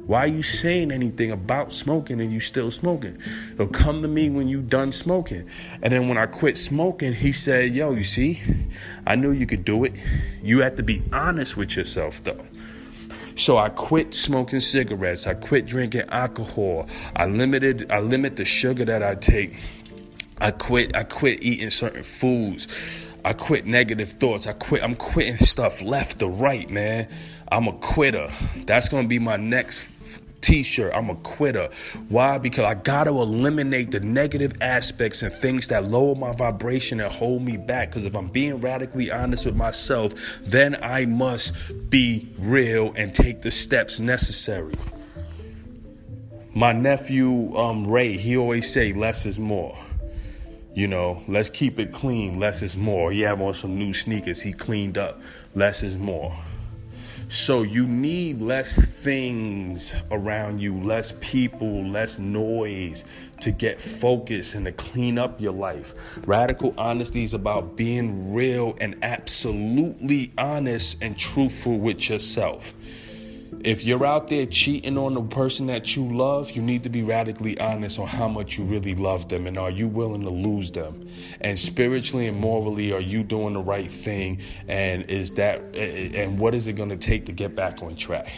Why 0.07 0.25
are 0.25 0.27
you 0.27 0.43
saying 0.43 0.91
anything 0.91 1.31
about 1.31 1.73
smoking 1.73 2.21
and 2.21 2.31
you 2.31 2.39
still 2.39 2.69
smoking? 2.69 3.17
He'll 3.57 3.67
come 3.67 4.03
to 4.03 4.07
me 4.07 4.29
when 4.29 4.47
you 4.47 4.61
done 4.61 4.91
smoking. 4.91 5.49
And 5.81 5.91
then 5.91 6.07
when 6.07 6.17
I 6.17 6.27
quit 6.27 6.57
smoking, 6.57 7.13
he 7.13 7.33
said, 7.33 7.73
Yo, 7.73 7.91
you 7.91 8.03
see, 8.03 8.39
I 9.07 9.15
knew 9.15 9.31
you 9.31 9.47
could 9.47 9.65
do 9.65 9.83
it. 9.83 9.93
You 10.43 10.59
have 10.59 10.75
to 10.75 10.83
be 10.83 11.01
honest 11.11 11.57
with 11.57 11.75
yourself 11.75 12.23
though. 12.23 12.45
So 13.35 13.57
I 13.57 13.69
quit 13.69 14.13
smoking 14.13 14.59
cigarettes. 14.59 15.25
I 15.25 15.33
quit 15.33 15.65
drinking 15.65 16.03
alcohol. 16.09 16.87
I 17.15 17.25
limited 17.25 17.91
I 17.91 17.99
limit 17.99 18.35
the 18.35 18.45
sugar 18.45 18.85
that 18.85 19.01
I 19.01 19.15
take. 19.15 19.57
I 20.37 20.51
quit 20.51 20.95
I 20.95 21.03
quit 21.03 21.43
eating 21.43 21.71
certain 21.71 22.03
foods. 22.03 22.67
I 23.25 23.33
quit 23.33 23.65
negative 23.65 24.11
thoughts. 24.11 24.45
I 24.45 24.53
quit 24.53 24.83
I'm 24.83 24.95
quitting 24.95 25.37
stuff 25.37 25.81
left 25.81 26.19
to 26.19 26.27
right, 26.27 26.69
man. 26.69 27.07
I'm 27.51 27.67
a 27.67 27.73
quitter. 27.73 28.31
That's 28.65 28.89
to 28.89 29.03
be 29.03 29.19
my 29.19 29.37
next 29.37 29.94
t-shirt. 30.41 30.93
I'm 30.93 31.09
a 31.09 31.15
quitter. 31.15 31.69
Why? 32.09 32.37
Because 32.37 32.65
I 32.65 32.73
got 32.75 33.05
to 33.05 33.11
eliminate 33.11 33.91
the 33.91 33.99
negative 33.99 34.53
aspects 34.61 35.21
and 35.21 35.33
things 35.33 35.67
that 35.69 35.85
lower 35.85 36.15
my 36.15 36.31
vibration 36.33 36.99
and 36.99 37.11
hold 37.11 37.41
me 37.41 37.57
back. 37.57 37.89
Because 37.89 38.05
if 38.05 38.15
I'm 38.15 38.27
being 38.27 38.59
radically 38.61 39.11
honest 39.11 39.45
with 39.45 39.55
myself, 39.55 40.39
then 40.43 40.77
I 40.81 41.05
must 41.05 41.53
be 41.89 42.27
real 42.37 42.93
and 42.95 43.13
take 43.13 43.41
the 43.41 43.51
steps 43.51 43.99
necessary. 43.99 44.75
My 46.53 46.71
nephew 46.71 47.55
um, 47.57 47.85
Ray, 47.85 48.15
he 48.17 48.37
always 48.37 48.71
say 48.71 48.93
less 48.93 49.25
is 49.25 49.37
more. 49.37 49.77
You 50.73 50.87
know, 50.87 51.21
let's 51.27 51.49
keep 51.49 51.79
it 51.79 51.93
clean. 51.93 52.39
Less 52.39 52.61
is 52.61 52.75
more. 52.75 53.11
He 53.11 53.21
have 53.21 53.41
on 53.41 53.53
some 53.53 53.77
new 53.77 53.93
sneakers. 53.93 54.41
He 54.41 54.51
cleaned 54.51 54.97
up. 54.97 55.21
Less 55.53 55.83
is 55.83 55.95
more. 55.95 56.37
So 57.27 57.63
you 57.63 57.87
need 57.87 58.39
less 58.39 58.75
things 58.75 59.95
around 60.11 60.59
you, 60.61 60.79
less 60.79 61.13
people, 61.21 61.83
less 61.87 62.19
noise 62.19 63.03
to 63.41 63.51
get 63.51 63.81
focused 63.81 64.53
and 64.53 64.65
to 64.65 64.71
clean 64.71 65.17
up 65.17 65.41
your 65.41 65.51
life. 65.51 65.95
Radical 66.27 66.75
honesty 66.77 67.23
is 67.23 67.33
about 67.33 67.75
being 67.75 68.33
real 68.33 68.77
and 68.79 68.95
absolutely 69.01 70.33
honest 70.37 71.01
and 71.01 71.17
truthful 71.17 71.79
with 71.79 72.09
yourself. 72.09 72.73
If 73.61 73.83
you're 73.83 74.05
out 74.05 74.27
there 74.27 74.45
cheating 74.45 74.97
on 74.97 75.15
the 75.15 75.21
person 75.21 75.67
that 75.67 75.95
you 75.95 76.05
love, 76.15 76.51
you 76.51 76.61
need 76.61 76.83
to 76.83 76.89
be 76.89 77.01
radically 77.01 77.59
honest 77.59 77.97
on 77.97 78.07
how 78.07 78.27
much 78.27 78.57
you 78.57 78.63
really 78.63 78.93
love 78.93 79.29
them 79.29 79.47
and 79.47 79.57
are 79.57 79.71
you 79.71 79.87
willing 79.87 80.21
to 80.21 80.29
lose 80.29 80.71
them? 80.71 81.09
And 81.41 81.59
spiritually 81.59 82.27
and 82.27 82.39
morally, 82.39 82.91
are 82.93 82.99
you 82.99 83.23
doing 83.23 83.53
the 83.53 83.61
right 83.61 83.89
thing? 83.89 84.41
And 84.67 85.09
is 85.09 85.31
that 85.31 85.61
and 85.75 86.37
what 86.37 86.53
is 86.53 86.67
it 86.67 86.73
going 86.73 86.89
to 86.89 86.97
take 86.97 87.25
to 87.25 87.31
get 87.31 87.55
back 87.55 87.81
on 87.81 87.95
track? 87.95 88.31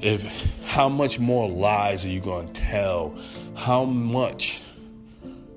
If 0.00 0.50
how 0.64 0.88
much 0.88 1.20
more 1.20 1.48
lies 1.48 2.04
are 2.04 2.10
you 2.10 2.20
going 2.20 2.48
to 2.48 2.52
tell? 2.52 3.16
How 3.54 3.84
much 3.84 4.60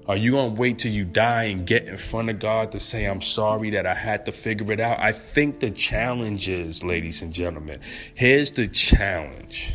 are 0.07 0.15
you 0.15 0.31
going 0.31 0.53
to 0.53 0.61
wait 0.61 0.79
till 0.79 0.91
you 0.91 1.03
die 1.03 1.45
and 1.45 1.65
get 1.65 1.87
in 1.87 1.97
front 1.97 2.29
of 2.29 2.37
God 2.37 2.71
to 2.73 2.79
say, 2.79 3.05
I'm 3.05 3.21
sorry 3.21 3.71
that 3.71 3.87
I 3.87 3.95
had 3.95 4.25
to 4.25 4.31
figure 4.31 4.71
it 4.71 4.79
out? 4.79 4.99
I 4.99 5.11
think 5.11 5.59
the 5.59 5.71
challenge 5.71 6.47
is, 6.47 6.83
ladies 6.83 7.23
and 7.23 7.33
gentlemen, 7.33 7.79
here's 8.13 8.51
the 8.51 8.67
challenge 8.67 9.73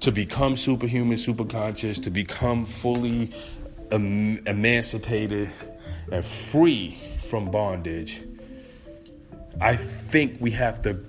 to 0.00 0.12
become 0.12 0.56
superhuman, 0.56 1.16
superconscious, 1.16 2.02
to 2.02 2.10
become 2.10 2.66
fully 2.66 3.32
em- 3.90 4.46
emancipated 4.46 5.50
and 6.10 6.24
free 6.24 6.98
from 7.22 7.50
bondage. 7.50 8.20
I 9.60 9.76
think 9.76 10.38
we 10.40 10.50
have 10.52 10.82
to 10.82 11.00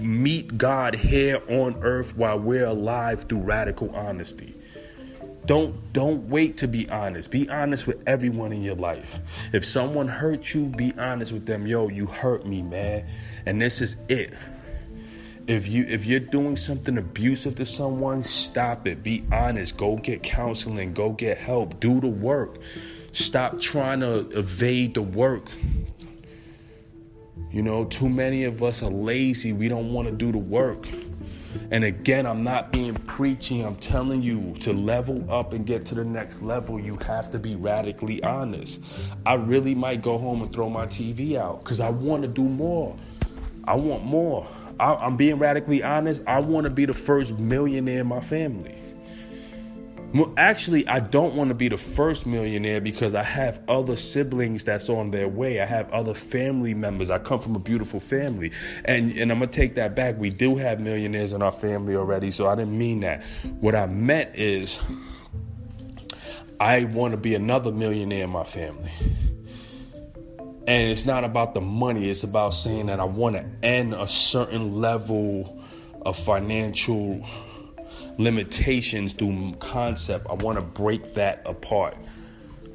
meet 0.00 0.56
God 0.56 0.94
here 0.94 1.42
on 1.48 1.82
earth 1.82 2.16
while 2.16 2.38
we're 2.38 2.66
alive 2.66 3.24
through 3.24 3.38
radical 3.38 3.90
honesty. 3.90 4.54
Don't 5.46 5.92
don't 5.92 6.28
wait 6.28 6.56
to 6.58 6.68
be 6.68 6.88
honest. 6.88 7.30
Be 7.30 7.48
honest 7.48 7.86
with 7.86 8.02
everyone 8.06 8.52
in 8.52 8.62
your 8.62 8.76
life. 8.76 9.18
If 9.52 9.64
someone 9.64 10.06
hurt 10.06 10.54
you, 10.54 10.66
be 10.66 10.92
honest 10.98 11.32
with 11.32 11.46
them. 11.46 11.66
Yo, 11.66 11.88
you 11.88 12.06
hurt 12.06 12.46
me, 12.46 12.62
man. 12.62 13.06
And 13.44 13.60
this 13.60 13.80
is 13.80 13.96
it. 14.08 14.34
If 15.48 15.66
you 15.66 15.84
if 15.88 16.06
you're 16.06 16.20
doing 16.20 16.54
something 16.54 16.96
abusive 16.96 17.56
to 17.56 17.66
someone, 17.66 18.22
stop 18.22 18.86
it. 18.86 19.02
Be 19.02 19.24
honest. 19.32 19.76
Go 19.76 19.96
get 19.96 20.22
counseling. 20.22 20.92
Go 20.92 21.10
get 21.10 21.38
help. 21.38 21.80
Do 21.80 22.00
the 22.00 22.08
work. 22.08 22.60
Stop 23.10 23.60
trying 23.60 24.00
to 24.00 24.30
evade 24.38 24.94
the 24.94 25.02
work. 25.02 25.48
You 27.50 27.62
know, 27.62 27.84
too 27.84 28.08
many 28.08 28.44
of 28.44 28.62
us 28.62 28.82
are 28.82 28.90
lazy. 28.90 29.52
We 29.52 29.68
don't 29.68 29.92
want 29.92 30.08
to 30.08 30.14
do 30.14 30.30
the 30.30 30.38
work. 30.38 30.88
And 31.70 31.84
again, 31.84 32.26
I'm 32.26 32.42
not 32.42 32.72
being 32.72 32.94
preachy. 32.94 33.60
I'm 33.60 33.76
telling 33.76 34.22
you 34.22 34.54
to 34.60 34.72
level 34.72 35.30
up 35.30 35.52
and 35.52 35.66
get 35.66 35.84
to 35.86 35.94
the 35.94 36.04
next 36.04 36.42
level, 36.42 36.80
you 36.80 36.96
have 37.06 37.30
to 37.30 37.38
be 37.38 37.56
radically 37.56 38.22
honest. 38.22 38.80
I 39.26 39.34
really 39.34 39.74
might 39.74 40.02
go 40.02 40.18
home 40.18 40.42
and 40.42 40.52
throw 40.52 40.68
my 40.68 40.86
TV 40.86 41.36
out 41.36 41.64
because 41.64 41.80
I 41.80 41.90
want 41.90 42.22
to 42.22 42.28
do 42.28 42.44
more. 42.44 42.96
I 43.64 43.74
want 43.74 44.04
more. 44.04 44.46
I, 44.80 45.06
am 45.06 45.16
being 45.16 45.38
radically 45.38 45.82
honest. 45.82 46.22
I 46.26 46.40
want 46.40 46.64
to 46.64 46.70
be 46.70 46.84
the 46.84 46.94
first 46.94 47.38
millionaire 47.38 48.00
in 48.00 48.06
my 48.06 48.20
family. 48.20 48.78
Well, 50.14 50.34
actually, 50.36 50.86
I 50.86 51.00
don't 51.00 51.34
want 51.34 51.48
to 51.48 51.54
be 51.54 51.68
the 51.68 51.78
first 51.78 52.26
millionaire 52.26 52.82
because 52.82 53.14
I 53.14 53.22
have 53.22 53.62
other 53.66 53.96
siblings 53.96 54.62
that's 54.62 54.90
on 54.90 55.10
their 55.10 55.26
way. 55.26 55.60
I 55.60 55.64
have 55.64 55.90
other 55.90 56.12
family 56.12 56.74
members. 56.74 57.08
I 57.08 57.18
come 57.18 57.40
from 57.40 57.56
a 57.56 57.58
beautiful 57.58 57.98
family. 57.98 58.52
And, 58.84 59.12
and 59.12 59.32
I'm 59.32 59.38
going 59.38 59.50
to 59.50 59.56
take 59.56 59.76
that 59.76 59.96
back. 59.96 60.18
We 60.18 60.28
do 60.28 60.56
have 60.56 60.80
millionaires 60.80 61.32
in 61.32 61.40
our 61.40 61.52
family 61.52 61.96
already, 61.96 62.30
so 62.30 62.46
I 62.46 62.54
didn't 62.56 62.76
mean 62.76 63.00
that. 63.00 63.24
What 63.60 63.74
I 63.74 63.86
meant 63.86 64.36
is, 64.36 64.78
I 66.60 66.84
want 66.84 67.12
to 67.12 67.18
be 67.18 67.34
another 67.34 67.72
millionaire 67.72 68.24
in 68.24 68.30
my 68.30 68.44
family. 68.44 68.92
And 70.66 70.90
it's 70.90 71.06
not 71.06 71.24
about 71.24 71.54
the 71.54 71.60
money, 71.62 72.10
it's 72.10 72.22
about 72.22 72.50
saying 72.50 72.86
that 72.86 73.00
I 73.00 73.04
want 73.04 73.36
to 73.36 73.46
end 73.66 73.94
a 73.94 74.06
certain 74.06 74.80
level 74.80 75.60
of 76.02 76.18
financial 76.18 77.26
limitations 78.18 79.12
through 79.12 79.54
concept. 79.58 80.26
I 80.28 80.34
want 80.34 80.58
to 80.58 80.64
break 80.64 81.14
that 81.14 81.42
apart. 81.46 81.96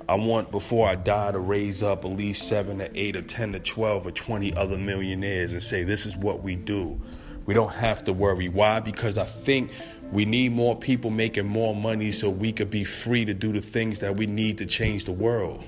I 0.10 0.15
want 0.15 0.52
before 0.52 0.88
I 0.88 0.95
die 0.95 1.32
to 1.32 1.39
raise 1.39 1.84
up 1.84 2.06
at 2.06 2.12
least 2.12 2.47
seven 2.47 2.78
to 2.78 2.89
eight 2.97 3.17
or 3.17 3.21
10 3.21 3.52
to 3.54 3.60
12 3.60 4.08
or 4.08 4.12
20 4.12 4.56
other 4.56 4.78
millionaires 4.78 5.52
and 5.52 5.62
say, 5.62 5.84
this 5.84 6.06
is 6.06 6.15
what 6.15 6.41
we 6.43 6.56
do. 6.56 7.02
We 7.45 7.54
don't 7.54 7.73
have 7.73 8.06
to 8.06 8.13
worry. 8.13 8.47
Why? 8.47 8.80
Because 8.80 9.17
I 9.17 9.26
think 9.26 9.71
we 10.12 10.23
need 10.23 10.54
more 10.54 10.78
people 10.78 11.12
making 11.12 11.45
more 11.45 11.76
money 11.76 12.13
so 12.13 12.30
we 12.30 12.54
could 12.54 12.69
be 12.69 12.86
free 12.86 13.26
to 13.26 13.34
do 13.34 13.52
the 13.52 13.62
things 13.62 14.00
that 14.00 14.15
we 14.15 14.28
need 14.28 14.58
to 14.60 14.65
change 14.65 15.06
the 15.06 15.12
world. 15.12 15.63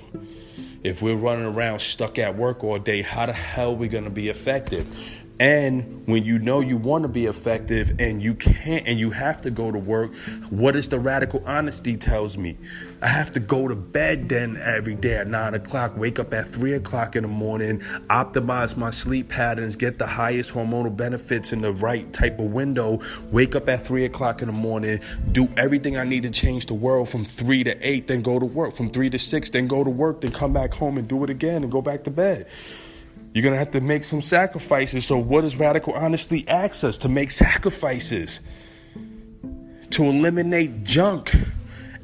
If 0.84 1.02
we're 1.02 1.16
running 1.16 1.46
around 1.46 1.80
stuck 1.80 2.18
at 2.20 2.38
work 2.38 2.64
all 2.64 2.80
day, 2.80 3.02
how 3.02 3.26
the 3.26 3.34
hell 3.34 3.72
are 3.72 3.74
we 3.74 3.90
going 3.90 4.06
to 4.06 4.10
be 4.10 4.30
effective? 4.30 4.88
And 5.40 6.06
when 6.06 6.26
you 6.26 6.38
know 6.38 6.60
you 6.60 6.76
want 6.76 7.04
to 7.04 7.08
be 7.08 7.26
effective 7.26 7.94
and 7.98 8.22
you 8.22 8.34
can't 8.36 8.86
and 8.86 9.00
you 9.00 9.12
have 9.12 9.42
to 9.42 9.50
go 9.50 9.72
to 9.72 9.78
work, 9.78 10.14
what 10.50 10.76
is 10.76 10.90
the 10.90 11.00
radical 11.00 11.42
honesty 11.46 11.96
tells 11.96 12.38
me? 12.38 12.58
I 13.02 13.08
have 13.08 13.32
to 13.32 13.40
go 13.40 13.70
to 13.70 13.76
bed 13.76 14.28
then 14.28 14.58
every 14.58 14.96
day 14.96 15.16
at 15.16 15.28
nine 15.28 15.54
o'clock, 15.54 15.96
wake 15.96 16.20
up 16.20 16.34
at 16.34 16.46
three 16.46 16.74
o'clock 16.74 17.16
in 17.16 17.22
the 17.22 17.30
morning, 17.30 17.80
optimize 18.10 18.76
my 18.76 18.90
sleep 18.90 19.30
patterns, 19.30 19.78
get 19.78 19.98
the 19.98 20.08
highest 20.08 20.54
hormonal 20.54 20.96
benefits 20.96 21.54
in 21.54 21.62
the 21.62 21.72
right 21.72 22.12
type 22.12 22.38
of 22.40 22.52
window, 22.52 23.00
wake 23.32 23.56
up 23.56 23.70
at 23.70 23.82
three 23.82 24.04
o'clock 24.04 24.42
in 24.42 24.48
the 24.48 24.54
morning, 24.54 25.00
do 25.32 25.48
everything 25.56 25.96
I 25.96 26.04
need 26.04 26.24
to 26.24 26.32
change 26.32 26.66
the 26.66 26.74
world 26.74 27.08
from 27.08 27.24
three 27.24 27.64
to 27.64 27.78
eight, 27.88 28.08
then 28.08 28.22
go 28.22 28.40
to 28.40 28.46
work, 28.46 28.74
from 28.74 28.90
three 28.90 29.10
to 29.10 29.18
six, 29.18 29.50
then 29.50 29.68
go 29.68 29.86
to 29.86 29.90
work, 29.90 30.20
then 30.20 30.34
come 30.34 30.52
back 30.52 30.74
home 30.74 30.98
and 30.98 31.08
do 31.08 31.24
it 31.24 31.30
again 31.30 31.64
and 31.64 31.72
go 31.72 31.82
back 31.82 32.04
to 32.04 32.12
bed. 32.12 32.48
You're 33.34 33.44
going 33.44 33.54
to 33.54 33.60
have 33.60 33.72
to 33.72 33.82
make 33.82 34.04
some 34.04 34.22
sacrifices. 34.22 35.06
So, 35.06 35.18
what 35.18 35.42
does 35.42 35.58
radical 35.58 35.94
honesty 35.94 36.48
ask 36.48 36.84
us? 36.84 36.98
To 37.00 37.10
make 37.10 37.30
sacrifices, 37.32 38.40
to 39.92 40.04
eliminate 40.04 40.84
junk 40.84 41.36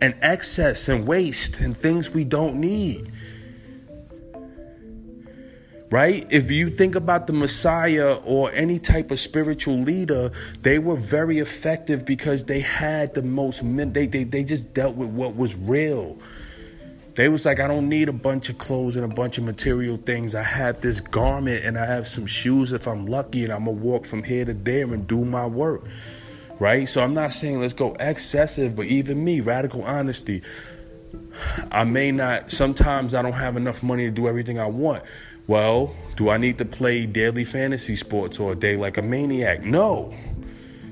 and 0.02 0.16
excess 0.22 0.88
and 0.88 1.08
waste 1.08 1.60
and 1.60 1.76
things 1.76 2.12
we 2.12 2.26
don't 2.26 2.60
need. 2.60 3.12
Right? 5.92 6.28
If 6.30 6.52
you 6.52 6.72
think 6.72 6.96
about 6.96 7.28
the 7.28 7.34
Messiah 7.34 8.16
or 8.24 8.52
any 8.52 8.80
type 8.80 9.12
of 9.12 9.20
spiritual 9.20 9.80
leader, 9.80 10.32
they 10.62 10.78
were 10.78 10.98
very 10.98 11.40
effective 11.40 12.06
because 12.06 12.44
they 12.44 12.60
had 12.60 13.14
the 13.14 13.22
most, 13.22 13.62
they, 13.64 14.06
they, 14.06 14.24
they 14.26 14.44
just 14.44 14.74
dealt 14.74 14.96
with 14.96 15.10
what 15.10 15.36
was 15.36 15.56
real. 15.56 16.18
They 17.16 17.30
was 17.30 17.46
like, 17.46 17.62
I 17.62 17.68
don't 17.68 17.88
need 17.88 18.10
a 18.10 18.14
bunch 18.14 18.50
of 18.50 18.58
clothes 18.58 18.98
and 18.98 19.06
a 19.06 19.14
bunch 19.14 19.38
of 19.38 19.46
material 19.46 19.98
things. 19.98 20.36
I 20.36 20.44
have 20.44 20.82
this 20.82 21.00
garment 21.00 21.64
and 21.64 21.78
I 21.78 21.86
have 21.86 22.10
some 22.10 22.26
shoes 22.26 22.74
if 22.74 22.88
I'm 22.88 23.06
lucky, 23.06 23.46
and 23.46 23.54
I'm 23.54 23.66
gonna 23.66 23.72
walk 23.72 24.06
from 24.06 24.24
here 24.24 24.44
to 24.44 24.54
there 24.54 24.94
and 24.94 25.08
do 25.08 25.24
my 25.24 25.46
work. 25.46 25.86
Right? 26.60 26.88
So 26.88 27.02
I'm 27.02 27.14
not 27.14 27.34
saying 27.34 27.62
let's 27.62 27.74
go 27.74 27.96
excessive, 28.00 28.76
but 28.76 28.86
even 28.86 29.24
me, 29.24 29.40
radical 29.40 29.84
honesty. 29.84 30.42
I 31.72 31.86
may 31.86 32.12
not, 32.12 32.52
sometimes 32.52 33.14
I 33.14 33.22
don't 33.22 33.34
have 33.34 33.58
enough 33.58 33.82
money 33.82 34.06
to 34.06 34.12
do 34.12 34.28
everything 34.28 34.60
I 34.60 34.68
want. 34.68 35.04
Well, 35.48 35.96
do 36.16 36.30
I 36.30 36.38
need 36.38 36.58
to 36.58 36.66
play 36.66 37.06
daily 37.06 37.44
fantasy 37.44 37.96
sports 37.96 38.40
all 38.40 38.56
day 38.56 38.78
like 38.78 38.98
a 38.98 39.02
maniac? 39.02 39.64
No. 39.64 40.14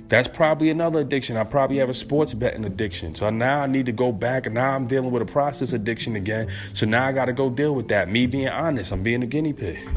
That's 0.09 0.27
probably 0.27 0.69
another 0.69 0.99
addiction. 0.99 1.37
I 1.37 1.43
probably 1.43 1.77
have 1.77 1.89
a 1.89 1.93
sports 1.93 2.33
betting 2.33 2.65
addiction. 2.65 3.15
So 3.15 3.29
now 3.29 3.61
I 3.61 3.67
need 3.67 3.85
to 3.87 3.91
go 3.91 4.11
back 4.11 4.45
and 4.45 4.55
now 4.55 4.71
I'm 4.71 4.87
dealing 4.87 5.11
with 5.11 5.21
a 5.21 5.25
process 5.25 5.73
addiction 5.73 6.15
again. 6.15 6.51
So 6.73 6.85
now 6.85 7.07
I 7.07 7.11
got 7.11 7.25
to 7.25 7.33
go 7.33 7.49
deal 7.49 7.73
with 7.73 7.87
that. 7.87 8.09
Me 8.09 8.27
being 8.27 8.49
honest, 8.49 8.91
I'm 8.91 9.01
being 9.01 9.23
a 9.23 9.25
guinea 9.25 9.53
pig. 9.53 9.87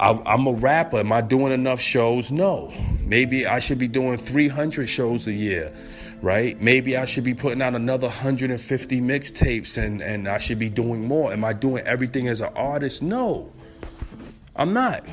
I, 0.00 0.34
am 0.34 0.46
a 0.46 0.52
rapper. 0.52 0.98
Am 0.98 1.12
I 1.12 1.20
doing 1.20 1.52
enough 1.52 1.80
shows? 1.80 2.30
No. 2.30 2.72
Maybe 3.00 3.46
I 3.46 3.60
should 3.60 3.78
be 3.78 3.88
doing 3.88 4.18
300 4.18 4.88
shows 4.88 5.26
a 5.26 5.32
year, 5.32 5.72
right? 6.22 6.60
Maybe 6.60 6.96
I 6.96 7.04
should 7.04 7.24
be 7.24 7.34
putting 7.34 7.62
out 7.62 7.74
another 7.74 8.08
150 8.08 9.00
mixtapes 9.00 9.80
and, 9.80 10.00
and 10.00 10.28
I 10.28 10.38
should 10.38 10.58
be 10.58 10.70
doing 10.70 11.06
more. 11.06 11.32
Am 11.32 11.44
I 11.44 11.52
doing 11.52 11.84
everything 11.84 12.26
as 12.28 12.40
an 12.40 12.50
artist? 12.56 13.02
No. 13.02 13.52
I'm 14.56 14.72
not. 14.72 15.04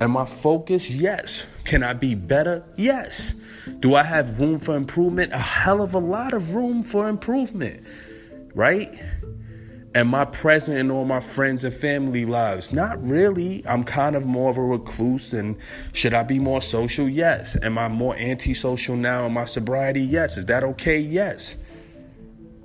Am 0.00 0.16
I 0.16 0.24
focused? 0.24 0.90
Yes. 0.90 1.42
Can 1.64 1.82
I 1.82 1.92
be 1.92 2.14
better? 2.14 2.64
Yes. 2.76 3.34
Do 3.80 3.94
I 3.94 4.02
have 4.02 4.40
room 4.40 4.58
for 4.58 4.74
improvement? 4.74 5.32
A 5.32 5.38
hell 5.38 5.82
of 5.82 5.94
a 5.94 5.98
lot 5.98 6.32
of 6.32 6.54
room 6.54 6.82
for 6.82 7.08
improvement, 7.08 7.84
right? 8.54 8.98
Am 9.94 10.14
I 10.14 10.24
present 10.24 10.78
in 10.78 10.90
all 10.90 11.04
my 11.04 11.20
friends 11.20 11.64
and 11.64 11.74
family 11.74 12.24
lives? 12.24 12.72
Not 12.72 13.02
really. 13.04 13.66
I'm 13.66 13.84
kind 13.84 14.14
of 14.14 14.24
more 14.24 14.48
of 14.48 14.56
a 14.56 14.62
recluse. 14.62 15.32
And 15.32 15.56
should 15.92 16.14
I 16.14 16.22
be 16.22 16.38
more 16.38 16.60
social? 16.62 17.08
Yes. 17.08 17.56
Am 17.60 17.76
I 17.76 17.88
more 17.88 18.16
antisocial 18.16 18.96
now 18.96 19.26
in 19.26 19.32
my 19.32 19.44
sobriety? 19.44 20.00
Yes. 20.00 20.38
Is 20.38 20.46
that 20.46 20.62
okay? 20.62 20.98
Yes. 20.98 21.56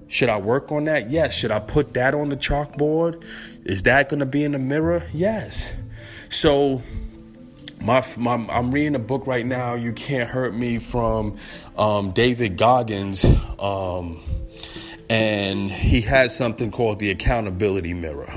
Should 0.08 0.30
I 0.30 0.38
work 0.38 0.72
on 0.72 0.86
that? 0.86 1.10
Yes. 1.10 1.34
Should 1.34 1.52
I 1.52 1.60
put 1.60 1.96
that 1.96 2.14
on 2.14 2.30
the 2.30 2.38
chalkboard? 2.38 3.24
Is 3.66 3.82
that 3.84 4.08
going 4.08 4.20
to 4.20 4.26
be 4.28 4.44
in 4.44 4.52
the 4.52 4.60
mirror? 4.60 5.04
Yes. 5.12 5.72
So, 6.30 6.84
my, 7.82 8.06
my, 8.18 8.34
I'm 8.50 8.72
reading 8.72 8.96
a 8.96 9.00
book 9.00 9.28
right 9.28 9.46
now, 9.46 9.76
You 9.76 9.94
Can't 9.94 10.30
Hurt 10.30 10.56
Me, 10.56 10.80
from 10.80 11.38
um, 11.78 12.12
David 12.12 12.58
Goggins. 12.58 13.26
Um, 13.60 14.22
and 15.10 15.72
he 15.72 16.02
has 16.02 16.36
something 16.36 16.72
called 16.72 17.00
the 17.00 17.12
accountability 17.12 17.94
mirror. 17.94 18.34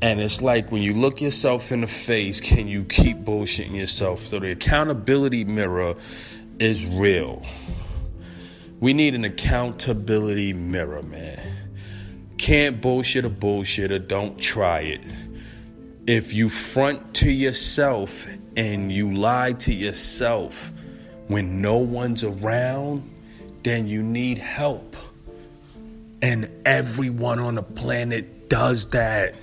And 0.00 0.20
it's 0.20 0.42
like 0.42 0.72
when 0.72 0.82
you 0.82 0.94
look 0.94 1.20
yourself 1.20 1.70
in 1.70 1.82
the 1.82 1.86
face, 1.86 2.40
can 2.40 2.66
you 2.66 2.84
keep 2.84 3.18
bullshitting 3.18 3.76
yourself? 3.76 4.26
So 4.26 4.40
the 4.40 4.50
accountability 4.50 5.44
mirror 5.44 5.94
is 6.58 6.84
real. 6.84 7.44
We 8.80 8.94
need 8.94 9.14
an 9.14 9.24
accountability 9.24 10.54
mirror, 10.54 11.02
man. 11.02 11.40
Can't 12.38 12.80
bullshit 12.80 13.24
a 13.24 13.30
bullshitter, 13.30 14.06
don't 14.08 14.38
try 14.40 14.80
it. 14.80 15.00
If 16.06 16.32
you 16.32 16.48
front 16.48 17.14
to 17.14 17.30
yourself 17.30 18.26
and 18.56 18.90
you 18.90 19.14
lie 19.14 19.52
to 19.52 19.72
yourself 19.72 20.72
when 21.28 21.62
no 21.62 21.76
one's 21.76 22.24
around, 22.24 23.08
then 23.62 23.86
you 23.86 24.02
need 24.02 24.38
help. 24.38 24.96
And 26.20 26.50
everyone 26.64 27.38
on 27.38 27.54
the 27.54 27.62
planet 27.62 28.48
does 28.48 28.86
that. 28.90 29.36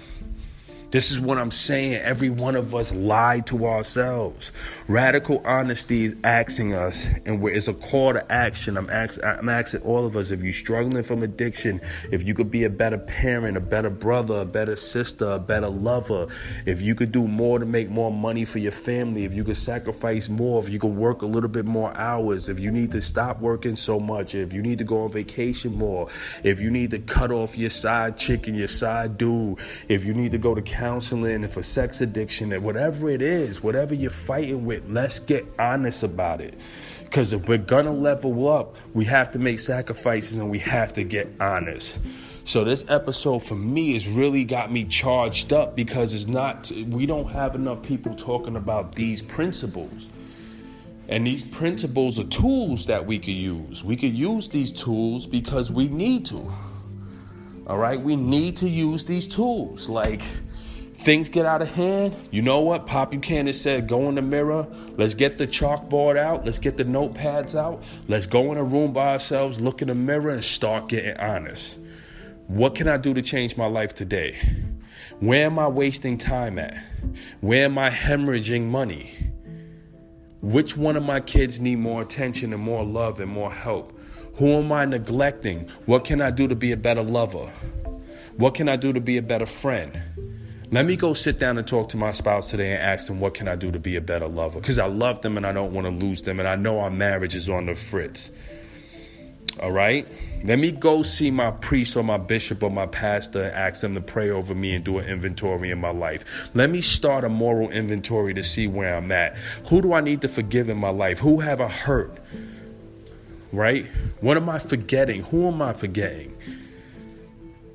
This 0.91 1.11
is 1.11 1.19
what 1.19 1.37
I'm 1.37 1.51
saying. 1.51 1.93
Every 1.93 2.29
one 2.29 2.55
of 2.55 2.75
us 2.75 2.93
lie 2.93 3.39
to 3.41 3.65
ourselves. 3.65 4.51
Radical 4.89 5.39
honesty 5.45 6.05
is 6.05 6.15
asking 6.23 6.73
us, 6.73 7.07
and 7.23 7.47
it's 7.47 7.67
a 7.67 7.75
call 7.75 8.13
to 8.13 8.31
action. 8.31 8.75
I'm, 8.75 8.89
ask, 8.89 9.23
I'm 9.23 9.47
asking 9.47 9.81
all 9.81 10.03
of 10.03 10.17
us 10.17 10.31
if 10.31 10.41
you're 10.41 10.51
struggling 10.51 11.03
from 11.03 11.21
addiction, 11.21 11.79
if 12.11 12.23
you 12.23 12.33
could 12.33 12.49
be 12.49 12.63
a 12.63 12.71
better 12.71 12.97
parent, 12.97 13.55
a 13.55 13.59
better 13.59 13.91
brother, 13.91 14.39
a 14.39 14.45
better 14.45 14.75
sister, 14.75 15.33
a 15.33 15.37
better 15.37 15.69
lover, 15.69 16.25
if 16.65 16.81
you 16.81 16.95
could 16.95 17.11
do 17.11 17.27
more 17.27 17.59
to 17.59 17.67
make 17.67 17.91
more 17.91 18.11
money 18.11 18.45
for 18.45 18.57
your 18.57 18.71
family, 18.71 19.25
if 19.25 19.33
you 19.35 19.43
could 19.43 19.57
sacrifice 19.57 20.27
more, 20.27 20.59
if 20.59 20.69
you 20.69 20.79
could 20.79 20.95
work 20.95 21.21
a 21.21 21.27
little 21.27 21.49
bit 21.49 21.65
more 21.65 21.95
hours, 21.95 22.49
if 22.49 22.59
you 22.59 22.71
need 22.71 22.91
to 22.91 22.99
stop 22.99 23.39
working 23.41 23.75
so 23.75 23.99
much, 23.99 24.33
if 24.33 24.53
you 24.53 24.63
need 24.63 24.79
to 24.79 24.83
go 24.83 25.03
on 25.03 25.11
vacation 25.11 25.71
more, 25.71 26.07
if 26.43 26.59
you 26.59 26.71
need 26.71 26.89
to 26.89 26.97
cut 26.97 27.29
off 27.29 27.55
your 27.55 27.69
side 27.69 28.17
chick 28.17 28.47
and 28.47 28.57
your 28.57 28.67
side 28.67 29.19
dude, 29.19 29.59
if 29.87 30.03
you 30.03 30.15
need 30.15 30.31
to 30.31 30.39
go 30.39 30.55
to 30.55 30.63
counseling 30.63 31.47
for 31.47 31.61
sex 31.61 32.01
addiction 32.01 32.51
and 32.51 32.63
whatever 32.63 33.07
it 33.07 33.21
is, 33.21 33.61
whatever 33.61 33.93
you're 33.93 34.09
fighting 34.09 34.65
with, 34.65 34.78
let's 34.87 35.19
get 35.19 35.45
honest 35.57 36.03
about 36.03 36.41
it. 36.41 36.59
Because 37.03 37.33
if 37.33 37.47
we're 37.47 37.57
gonna 37.57 37.93
level 37.93 38.47
up, 38.47 38.75
we 38.93 39.05
have 39.05 39.31
to 39.31 39.39
make 39.39 39.59
sacrifices 39.59 40.37
and 40.37 40.49
we 40.49 40.59
have 40.59 40.93
to 40.93 41.03
get 41.03 41.27
honest. 41.39 41.99
So 42.45 42.63
this 42.63 42.85
episode 42.87 43.39
for 43.39 43.55
me 43.55 43.93
has 43.93 44.07
really 44.07 44.43
got 44.43 44.71
me 44.71 44.83
charged 44.85 45.53
up 45.53 45.75
because 45.75 46.13
it's 46.13 46.27
not 46.27 46.71
we 46.87 47.05
don't 47.05 47.29
have 47.29 47.55
enough 47.55 47.83
people 47.83 48.15
talking 48.15 48.55
about 48.55 48.95
these 48.95 49.21
principles. 49.21 50.09
And 51.07 51.25
these 51.25 51.43
principles 51.43 52.19
are 52.19 52.25
tools 52.25 52.85
that 52.85 53.05
we 53.05 53.17
could 53.17 53.33
use. 53.33 53.83
We 53.83 53.95
could 53.95 54.15
use 54.15 54.47
these 54.47 54.71
tools 54.71 55.25
because 55.25 55.71
we 55.71 55.87
need 55.87 56.25
to. 56.27 56.51
All 57.65 57.77
right? 57.77 57.99
We 57.99 58.15
need 58.15 58.57
to 58.57 58.69
use 58.69 59.03
these 59.03 59.27
tools. 59.27 59.89
Like 59.89 60.21
things 60.99 61.29
get 61.29 61.45
out 61.45 61.61
of 61.61 61.69
hand, 61.69 62.13
you 62.29 62.41
know 62.41 62.59
what? 62.59 62.85
Pop 62.85 63.11
Buchanan 63.11 63.53
said, 63.53 63.87
go 63.87 64.09
in 64.09 64.15
the 64.15 64.21
mirror. 64.21 64.67
Let's 64.97 65.15
get 65.15 65.37
the 65.37 65.47
chalkboard 65.47 66.17
out. 66.17 66.45
Let's 66.45 66.59
get 66.59 66.75
the 66.75 66.83
notepads 66.83 67.55
out. 67.55 67.83
Let's 68.09 68.25
go 68.25 68.51
in 68.51 68.57
a 68.57 68.63
room 68.63 68.91
by 68.91 69.13
ourselves, 69.13 69.61
look 69.61 69.81
in 69.81 69.87
the 69.87 69.95
mirror, 69.95 70.29
and 70.29 70.43
start 70.43 70.89
getting 70.89 71.15
honest. 71.17 71.79
What 72.47 72.75
can 72.75 72.89
I 72.89 72.97
do 72.97 73.13
to 73.13 73.21
change 73.21 73.55
my 73.55 73.67
life 73.67 73.95
today? 73.95 74.37
Where 75.21 75.45
am 75.45 75.57
I 75.57 75.67
wasting 75.67 76.17
time 76.17 76.59
at? 76.59 76.77
Where 77.39 77.65
am 77.65 77.77
I 77.77 77.89
hemorrhaging 77.89 78.65
money? 78.65 79.11
Which 80.41 80.75
one 80.75 80.97
of 80.97 81.03
my 81.03 81.21
kids 81.21 81.59
need 81.59 81.77
more 81.77 82.01
attention 82.01 82.51
and 82.53 82.61
more 82.61 82.83
love 82.83 83.19
and 83.19 83.31
more 83.31 83.51
help? 83.51 83.97
Who 84.35 84.53
am 84.53 84.71
I 84.71 84.85
neglecting? 84.85 85.69
What 85.85 86.05
can 86.05 86.19
I 86.21 86.31
do 86.31 86.47
to 86.47 86.55
be 86.55 86.71
a 86.71 86.77
better 86.77 87.03
lover? 87.03 87.51
What 88.35 88.55
can 88.55 88.67
I 88.67 88.75
do 88.75 88.91
to 88.93 89.01
be 89.01 89.17
a 89.17 89.21
better 89.21 89.45
friend? 89.45 90.01
Let 90.71 90.85
me 90.85 90.95
go 90.97 91.15
sit 91.15 91.39
down 91.39 91.57
and 91.57 91.67
talk 91.67 91.89
to 91.89 91.97
my 91.97 92.11
spouse 92.11 92.51
today 92.51 92.73
and 92.73 92.81
ask 92.81 93.07
them 93.07 93.19
what 93.19 93.33
can 93.33 93.47
I 93.47 93.55
do 93.55 93.71
to 93.71 93.79
be 93.79 93.95
a 93.95 94.01
better 94.01 94.27
lover 94.27 94.59
because 94.59 94.77
I 94.77 94.85
love 94.85 95.21
them 95.23 95.35
and 95.35 95.45
I 95.45 95.51
don't 95.51 95.73
want 95.73 95.85
to 95.85 95.91
lose 95.91 96.21
them 96.21 96.39
and 96.39 96.47
I 96.47 96.55
know 96.55 96.79
our 96.81 96.91
marriage 96.91 97.35
is 97.35 97.49
on 97.49 97.65
the 97.65 97.73
fritz. 97.73 98.29
All 99.59 99.71
right? 99.71 100.07
Let 100.43 100.59
me 100.59 100.71
go 100.71 101.01
see 101.01 101.31
my 101.31 101.49
priest 101.49 101.95
or 101.95 102.03
my 102.03 102.17
bishop 102.17 102.61
or 102.61 102.69
my 102.69 102.85
pastor 102.85 103.45
and 103.45 103.55
ask 103.55 103.81
them 103.81 103.95
to 103.95 104.01
pray 104.01 104.29
over 104.29 104.53
me 104.53 104.75
and 104.75 104.85
do 104.85 104.99
an 104.99 105.05
inventory 105.05 105.71
in 105.71 105.79
my 105.79 105.89
life. 105.89 106.51
Let 106.53 106.69
me 106.69 106.81
start 106.81 107.23
a 107.23 107.29
moral 107.29 107.71
inventory 107.71 108.35
to 108.35 108.43
see 108.43 108.67
where 108.67 108.95
I'm 108.95 109.11
at. 109.11 109.37
Who 109.69 109.81
do 109.81 109.93
I 109.93 110.01
need 110.01 110.21
to 110.21 110.27
forgive 110.27 110.69
in 110.69 110.77
my 110.77 110.91
life? 110.91 111.17
Who 111.19 111.39
have 111.39 111.61
I 111.61 111.67
hurt? 111.67 112.15
Right? 113.51 113.87
What 114.21 114.37
am 114.37 114.47
I 114.47 114.59
forgetting? 114.59 115.23
Who 115.23 115.47
am 115.47 115.63
I 115.63 115.73
forgetting? 115.73 116.37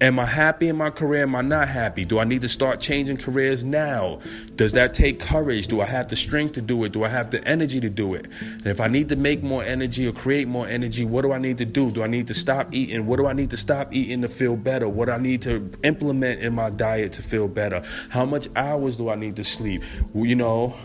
Am 0.04 0.18
I 0.18 0.26
happy 0.26 0.68
in 0.68 0.76
my 0.76 0.90
career? 0.90 1.22
Am 1.22 1.34
I 1.34 1.40
not 1.40 1.66
happy? 1.66 2.04
Do 2.04 2.18
I 2.18 2.24
need 2.24 2.42
to 2.42 2.48
start 2.50 2.78
changing 2.78 3.16
careers 3.16 3.64
now? 3.64 4.20
Does 4.54 4.72
that 4.72 4.92
take 4.92 5.18
courage? 5.18 5.68
Do 5.68 5.80
I 5.80 5.86
have 5.86 6.08
the 6.08 6.14
strength 6.14 6.52
to 6.52 6.60
do 6.60 6.84
it? 6.84 6.92
Do 6.92 7.04
I 7.04 7.08
have 7.08 7.30
the 7.30 7.42
energy 7.48 7.80
to 7.80 7.88
do 7.88 8.12
it? 8.12 8.26
And 8.42 8.66
if 8.66 8.82
I 8.82 8.88
need 8.88 9.08
to 9.08 9.16
make 9.16 9.42
more 9.42 9.64
energy 9.64 10.06
or 10.06 10.12
create 10.12 10.46
more 10.46 10.68
energy, 10.68 11.06
what 11.06 11.22
do 11.22 11.32
I 11.32 11.38
need 11.38 11.56
to 11.56 11.64
do? 11.64 11.90
Do 11.90 12.02
I 12.02 12.06
need 12.06 12.26
to 12.26 12.34
stop 12.34 12.74
eating? 12.74 13.06
What 13.06 13.16
do 13.16 13.26
I 13.26 13.32
need 13.32 13.48
to 13.52 13.56
stop 13.56 13.94
eating 13.94 14.20
to 14.20 14.28
feel 14.28 14.56
better? 14.56 14.90
What 14.90 15.06
do 15.06 15.12
I 15.12 15.18
need 15.18 15.40
to 15.42 15.70
implement 15.82 16.42
in 16.42 16.54
my 16.54 16.68
diet 16.68 17.12
to 17.12 17.22
feel 17.22 17.48
better? 17.48 17.82
How 18.10 18.26
much 18.26 18.46
hours 18.56 18.96
do 18.96 19.08
I 19.08 19.14
need 19.14 19.36
to 19.36 19.44
sleep? 19.44 19.84
You 20.14 20.36
know, 20.36 20.76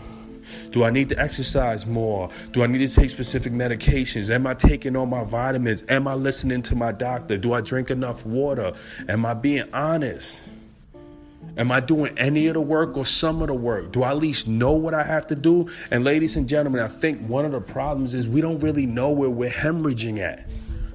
do 0.70 0.84
I 0.84 0.90
need 0.90 1.08
to 1.10 1.18
exercise 1.18 1.86
more? 1.86 2.30
Do 2.52 2.62
I 2.62 2.66
need 2.66 2.86
to 2.86 2.94
take 2.94 3.10
specific 3.10 3.52
medications? 3.52 4.30
Am 4.30 4.46
I 4.46 4.54
taking 4.54 4.96
all 4.96 5.06
my 5.06 5.24
vitamins? 5.24 5.84
Am 5.88 6.06
I 6.06 6.14
listening 6.14 6.62
to 6.62 6.74
my 6.74 6.92
doctor? 6.92 7.36
Do 7.36 7.52
I 7.52 7.60
drink 7.60 7.90
enough 7.90 8.24
water? 8.24 8.72
Am 9.08 9.26
I 9.26 9.34
being 9.34 9.68
honest? 9.72 10.42
Am 11.56 11.72
I 11.72 11.80
doing 11.80 12.16
any 12.16 12.46
of 12.46 12.54
the 12.54 12.60
work 12.60 12.96
or 12.96 13.04
some 13.04 13.42
of 13.42 13.48
the 13.48 13.54
work? 13.54 13.92
Do 13.92 14.02
I 14.02 14.10
at 14.10 14.18
least 14.18 14.46
know 14.46 14.72
what 14.72 14.94
I 14.94 15.02
have 15.02 15.26
to 15.28 15.34
do? 15.34 15.68
And 15.90 16.04
ladies 16.04 16.36
and 16.36 16.48
gentlemen, 16.48 16.80
I 16.80 16.88
think 16.88 17.26
one 17.26 17.44
of 17.44 17.52
the 17.52 17.60
problems 17.60 18.14
is 18.14 18.28
we 18.28 18.40
don't 18.40 18.58
really 18.60 18.86
know 18.86 19.10
where 19.10 19.30
we're 19.30 19.50
hemorrhaging 19.50 20.18
at 20.18 20.48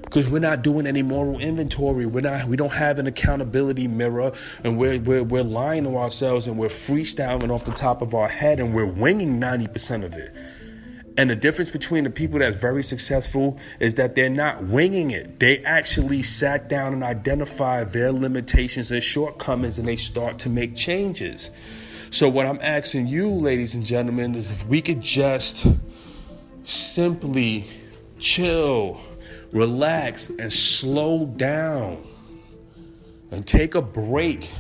because 0.06 0.30
we're 0.30 0.40
not 0.40 0.62
doing 0.62 0.88
any 0.88 1.02
moral 1.02 1.40
inventory. 1.40 2.06
We're 2.06 2.22
not. 2.22 2.48
We 2.48 2.56
don't 2.56 2.74
have 2.74 3.00
an 3.00 3.08
accountability 3.08 3.88
mirror, 3.88 4.32
and 4.64 4.78
we're 4.78 5.00
we're 5.00 5.24
we're 5.24 5.44
lying 5.44 5.84
to 5.84 5.98
ourselves, 5.98 6.48
and 6.48 6.58
we're 6.58 6.68
freestyling 6.68 7.52
off 7.52 7.66
the 7.66 7.74
top 7.74 8.02
of 8.02 8.16
our 8.16 8.30
head, 8.30 8.60
and 8.60 8.74
we're 8.74 8.86
winging 8.86 9.40
ninety 9.40 9.68
percent 9.68 10.04
of 10.04 10.14
it. 10.18 10.34
And 11.18 11.30
the 11.30 11.36
difference 11.36 11.72
between 11.72 12.04
the 12.04 12.10
people 12.10 12.40
that's 12.40 12.58
very 12.58 12.84
successful 12.84 13.58
is 13.80 13.94
that 13.94 14.16
they're 14.16 14.30
not 14.30 14.64
winging 14.64 15.12
it. 15.12 15.40
They 15.40 15.60
actually 15.64 16.22
sat 16.24 16.68
down 16.68 16.92
and 16.92 17.04
identified 17.04 17.94
their 17.94 18.12
limitations 18.12 18.92
and 18.92 19.02
shortcomings, 19.02 19.80
and 19.80 19.88
they 19.88 19.96
start 19.96 20.40
to 20.40 20.50
make 20.50 20.76
changes. 20.76 21.50
So, 22.12 22.28
what 22.30 22.46
I'm 22.46 22.60
asking 22.62 23.08
you, 23.08 23.30
ladies 23.30 23.76
and 23.76 23.86
gentlemen, 23.86 24.36
is 24.36 24.52
if 24.52 24.66
we 24.68 24.82
could 24.82 25.02
just 25.02 25.66
simply 26.64 27.66
chill 28.20 29.00
relax 29.56 30.30
and 30.38 30.52
slow 30.52 31.26
down 31.26 32.06
and 33.32 33.48
take 33.48 33.74
a 33.74 33.82
break 33.82 34.52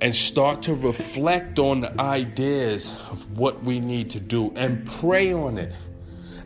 and 0.00 0.14
start 0.14 0.62
to 0.62 0.72
reflect 0.72 1.58
on 1.58 1.80
the 1.80 2.00
ideas 2.00 2.92
of 3.10 3.36
what 3.36 3.60
we 3.64 3.80
need 3.80 4.08
to 4.08 4.20
do 4.20 4.52
and 4.54 4.86
pray 4.86 5.32
on 5.32 5.58
it. 5.58 5.72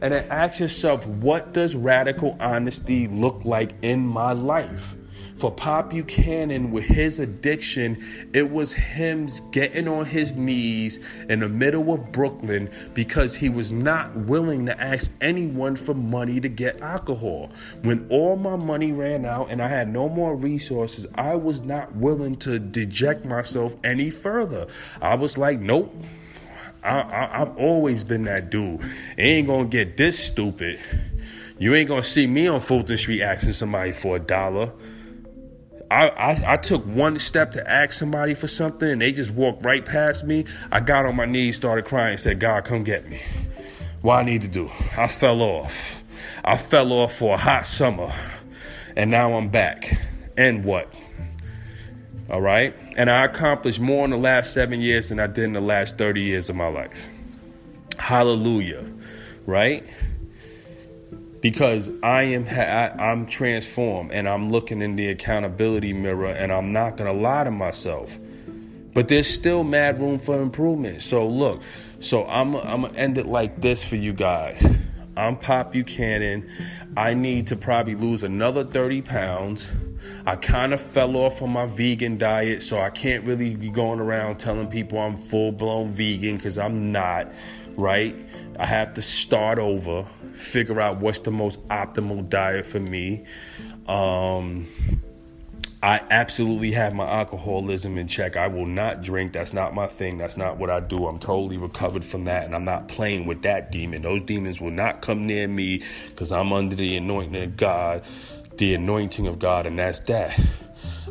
And 0.01 0.15
then 0.15 0.27
ask 0.31 0.61
yourself, 0.61 1.07
what 1.07 1.53
does 1.53 1.75
radical 1.75 2.39
honesty 2.41 3.07
look 3.07 3.45
like 3.45 3.75
in 3.83 4.01
my 4.01 4.33
life? 4.33 4.97
For 5.37 5.51
Pop 5.51 5.91
Buchanan, 5.91 6.71
with 6.71 6.85
his 6.85 7.19
addiction, 7.19 8.03
it 8.33 8.51
was 8.51 8.73
him 8.73 9.29
getting 9.51 9.89
on 9.89 10.05
his 10.05 10.35
knees 10.35 11.01
in 11.29 11.41
the 11.41 11.49
middle 11.49 11.93
of 11.93 12.13
Brooklyn 12.13 12.71
because 12.95 13.35
he 13.35 13.49
was 13.49 13.73
not 13.73 14.15
willing 14.17 14.67
to 14.67 14.81
ask 14.81 15.13
anyone 15.21 15.77
for 15.77 15.95
money 15.95 16.41
to 16.41 16.49
get 16.49 16.81
alcohol. 16.81 17.51
When 17.83 18.07
all 18.09 18.37
my 18.37 18.57
money 18.57 18.93
ran 18.93 19.25
out 19.25 19.51
and 19.51 19.63
I 19.63 19.69
had 19.69 19.89
no 19.89 20.09
more 20.09 20.37
resources, 20.37 21.07
I 21.15 21.35
was 21.35 21.63
not 21.63 21.95
willing 21.97 22.37
to 22.37 22.59
deject 22.59 23.25
myself 23.25 23.75
any 23.83 24.11
further. 24.11 24.67
I 25.01 25.15
was 25.15 25.39
like, 25.39 25.61
nope. 25.61 25.95
I, 26.85 27.39
have 27.39 27.57
always 27.59 28.03
been 28.03 28.23
that 28.25 28.51
dude. 28.51 28.81
It 29.17 29.23
ain't 29.23 29.47
gonna 29.47 29.69
get 29.69 29.97
this 29.97 30.19
stupid. 30.19 30.81
You 31.59 31.75
ain't 31.75 31.89
gonna 31.89 32.03
see 32.03 32.27
me 32.27 32.49
on 32.49 32.59
Fulton 32.59 32.99
Street 32.99 33.23
asking 33.23 33.53
somebody 33.53 33.93
for 33.93 34.17
a 34.17 34.19
dollar. 34.19 34.73
I, 35.93 36.09
I, 36.09 36.53
I, 36.55 36.57
took 36.57 36.87
one 36.87 37.19
step 37.19 37.51
to 37.53 37.71
ask 37.71 37.93
somebody 37.93 38.33
for 38.33 38.49
something 38.49 38.91
and 38.91 39.03
they 39.03 39.13
just 39.13 39.31
walked 39.31 39.63
right 39.63 39.85
past 39.85 40.25
me. 40.25 40.47
I 40.71 40.81
got 40.81 41.05
on 41.05 41.17
my 41.17 41.27
knees, 41.27 41.57
started 41.57 41.85
crying, 41.85 42.17
said, 42.17 42.41
God, 42.41 42.65
come 42.65 42.83
get 42.83 43.07
me. 43.11 43.21
What 44.01 44.17
I 44.17 44.23
need 44.23 44.41
to 44.41 44.49
do? 44.49 44.71
I 44.97 45.07
fell 45.07 45.43
off. 45.43 46.03
I 46.43 46.57
fell 46.57 46.95
off 46.95 47.15
for 47.15 47.35
a 47.35 47.37
hot 47.37 47.67
summer. 47.67 48.11
And 48.97 49.11
now 49.11 49.35
I'm 49.35 49.51
back. 49.51 50.01
And 50.35 50.65
what? 50.65 50.91
All 52.31 52.41
right? 52.41 52.75
And 52.97 53.11
I 53.11 53.27
accomplished 53.27 53.79
more 53.79 54.07
in 54.07 54.13
the 54.13 54.17
last 54.17 54.55
seven 54.55 54.81
years 54.81 55.11
than 55.11 55.21
I 55.21 55.27
did 55.27 55.45
in 55.45 55.53
the 55.53 55.61
last 55.61 55.99
30 55.99 56.23
years 56.23 56.49
of 56.49 56.57
my 56.57 56.69
life. 56.69 57.07
Hallelujah. 57.99 58.91
Right? 59.45 59.87
Because 61.43 61.91
I 62.03 62.23
am 62.23 62.47
I, 62.49 63.11
am 63.11 63.27
transformed 63.27 64.13
and 64.13 64.27
I'm 64.27 64.49
looking 64.49 64.81
in 64.81 64.97
the 64.97 65.09
accountability 65.09 65.93
mirror 65.93 66.29
and 66.29 66.51
I'm 66.51 66.73
not 66.73 66.97
gonna 66.97 67.13
lie 67.13 67.45
to 67.45 67.51
myself. 67.51 68.19
But 68.95 69.09
there's 69.09 69.27
still 69.27 69.65
mad 69.65 70.01
room 70.01 70.19
for 70.19 70.41
improvement. 70.41 71.03
So 71.03 71.29
look, 71.29 71.63
so 72.01 72.25
I'm 72.27 72.55
I'm 72.55 72.83
gonna 72.83 72.97
end 72.97 73.19
it 73.19 73.27
like 73.27 73.61
this 73.61 73.87
for 73.87 73.97
you 73.97 74.15
guys. 74.15 74.65
I'm 75.17 75.37
Pop 75.37 75.73
Buchanan. 75.73 76.49
I 76.97 77.13
need 77.13 77.49
to 77.49 77.57
probably 77.57 77.97
lose 77.97 78.23
another 78.23 78.65
30 78.65 79.03
pounds. 79.03 79.71
I 80.25 80.37
kind 80.37 80.73
of 80.73 80.81
fell 80.81 81.17
off 81.17 81.43
on 81.43 81.51
my 81.51 81.67
vegan 81.67 82.17
diet, 82.17 82.63
so 82.63 82.81
I 82.81 82.89
can't 82.89 83.27
really 83.27 83.55
be 83.55 83.69
going 83.69 84.01
around 84.01 84.39
telling 84.39 84.69
people 84.69 84.99
I'm 84.99 85.17
full 85.17 85.53
blown 85.53 85.91
vegan 85.91 86.37
because 86.37 86.57
I'm 86.57 86.93
not, 86.93 87.33
right? 87.77 88.17
I 88.59 88.67
have 88.67 88.95
to 88.95 89.03
start 89.03 89.59
over 89.59 90.07
figure 90.33 90.81
out 90.81 90.99
what's 90.99 91.21
the 91.21 91.31
most 91.31 91.61
optimal 91.69 92.29
diet 92.29 92.67
for 92.67 92.81
me. 92.81 93.25
Um, 93.87 94.67
I 95.83 96.01
absolutely 96.11 96.73
have 96.73 96.95
my 96.95 97.07
alcoholism 97.09 97.99
in 97.99 98.07
check. 98.07 98.37
I 98.37 98.47
will 98.47 98.67
not 98.67 99.03
drink. 99.03 99.33
That's 99.33 99.53
not 99.53 99.75
my 99.75 99.87
thing. 99.87 100.17
That's 100.17 100.37
not 100.37 100.57
what 100.57 100.71
I 100.71 100.79
do. 100.79 101.07
I'm 101.07 101.19
totally 101.19 101.57
recovered 101.57 102.05
from 102.05 102.25
that, 102.25 102.45
and 102.45 102.55
I'm 102.55 102.65
not 102.65 102.87
playing 102.87 103.27
with 103.27 103.43
that 103.43 103.73
demon. 103.73 104.03
Those 104.03 104.23
demons 104.23 104.61
will 104.61 104.71
not 104.71 105.03
come 105.03 105.27
near 105.27 105.49
me 105.49 105.83
because 106.09 106.31
I'm 106.31 106.53
under 106.53 106.77
the 106.77 106.97
anointing 106.97 107.43
of 107.43 107.57
God, 107.57 108.05
the 108.59 108.75
anointing 108.75 109.27
of 109.27 109.41
God, 109.41 109.67
and 109.67 109.79
that's 109.79 110.01
that. 110.01 110.39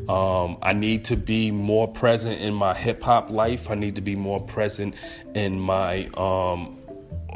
Um, 0.07 0.57
I 0.61 0.73
need 0.73 1.05
to 1.05 1.15
be 1.15 1.51
more 1.51 1.87
present 1.87 2.41
in 2.41 2.53
my 2.53 2.73
hip 2.73 3.01
hop 3.01 3.29
life. 3.29 3.69
I 3.69 3.75
need 3.75 3.95
to 3.95 4.01
be 4.01 4.15
more 4.15 4.41
present 4.41 4.95
in 5.35 5.59
my 5.59 6.07
um, 6.15 6.81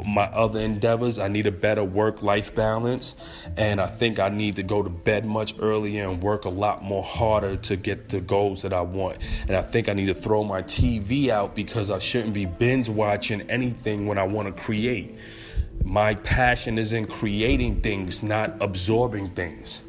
my 0.04 0.24
other 0.26 0.60
endeavors. 0.60 1.18
I 1.18 1.28
need 1.28 1.46
a 1.46 1.52
better 1.52 1.84
work 1.84 2.22
life 2.22 2.54
balance. 2.54 3.14
And 3.56 3.80
I 3.80 3.86
think 3.86 4.18
I 4.18 4.28
need 4.28 4.56
to 4.56 4.62
go 4.62 4.82
to 4.82 4.90
bed 4.90 5.24
much 5.24 5.54
earlier 5.58 6.08
and 6.08 6.22
work 6.22 6.44
a 6.44 6.50
lot 6.50 6.82
more 6.82 7.02
harder 7.02 7.56
to 7.56 7.76
get 7.76 8.08
the 8.08 8.20
goals 8.20 8.62
that 8.62 8.72
I 8.72 8.82
want. 8.82 9.18
And 9.42 9.56
I 9.56 9.62
think 9.62 9.88
I 9.88 9.94
need 9.94 10.06
to 10.06 10.14
throw 10.14 10.44
my 10.44 10.62
TV 10.62 11.28
out 11.28 11.54
because 11.54 11.90
I 11.90 11.98
shouldn't 11.98 12.34
be 12.34 12.46
binge 12.46 12.88
watching 12.88 13.42
anything 13.42 14.06
when 14.06 14.18
I 14.18 14.24
want 14.24 14.54
to 14.54 14.62
create. 14.62 15.18
My 15.84 16.14
passion 16.14 16.78
is 16.78 16.92
in 16.92 17.06
creating 17.06 17.80
things, 17.80 18.22
not 18.22 18.56
absorbing 18.60 19.30
things, 19.30 19.82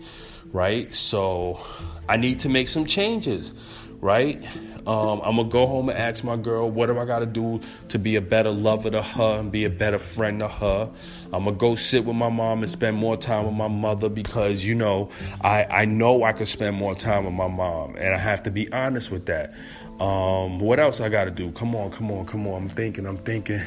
right? 0.52 0.94
So 0.94 1.60
I 2.08 2.18
need 2.18 2.40
to 2.42 2.50
make 2.50 2.68
some 2.68 2.86
changes, 2.86 3.54
right? 4.00 4.44
Um, 4.88 5.20
I'm 5.22 5.36
gonna 5.36 5.50
go 5.50 5.68
home 5.68 5.90
and 5.90 5.98
ask 5.98 6.24
my 6.24 6.38
girl, 6.38 6.72
what 6.72 6.86
do 6.86 6.98
I 6.98 7.06
gotta 7.06 7.26
do 7.26 7.60
to 7.90 8.00
be 8.00 8.16
a 8.16 8.22
better 8.22 8.52
lover 8.52 8.90
to 8.90 9.02
her 9.02 9.40
and 9.40 9.52
be 9.52 9.66
a 9.66 9.70
better 9.70 10.00
friend 10.00 10.40
to 10.40 10.48
her? 10.48 10.90
I'm 11.34 11.44
gonna 11.44 11.58
go 11.58 11.76
sit 11.76 12.06
with 12.06 12.16
my 12.16 12.30
mom 12.30 12.60
and 12.60 12.70
spend 12.70 12.96
more 12.96 13.18
time 13.18 13.46
with 13.46 13.54
my 13.54 13.68
mother 13.68 14.08
because 14.08 14.64
you 14.64 14.76
know 14.76 15.10
I 15.42 15.66
I 15.66 15.86
know 15.86 16.24
I 16.24 16.32
could 16.32 16.48
spend 16.48 16.78
more 16.78 16.96
time 16.96 17.26
with 17.26 17.34
my 17.34 17.50
mom 17.50 17.98
and 17.98 18.16
I 18.16 18.18
have 18.18 18.44
to 18.44 18.52
be 18.52 18.72
honest 18.72 19.12
with 19.12 19.26
that. 19.26 19.54
Um, 20.00 20.60
what 20.60 20.80
else 20.80 21.02
I 21.02 21.10
gotta 21.10 21.32
do? 21.32 21.52
Come 21.52 21.76
on, 21.76 21.92
come 21.92 22.10
on, 22.12 22.26
come 22.26 22.48
on. 22.48 22.64
I'm 22.64 22.70
thinking, 22.70 23.06
I'm 23.06 23.18
thinking. 23.18 23.62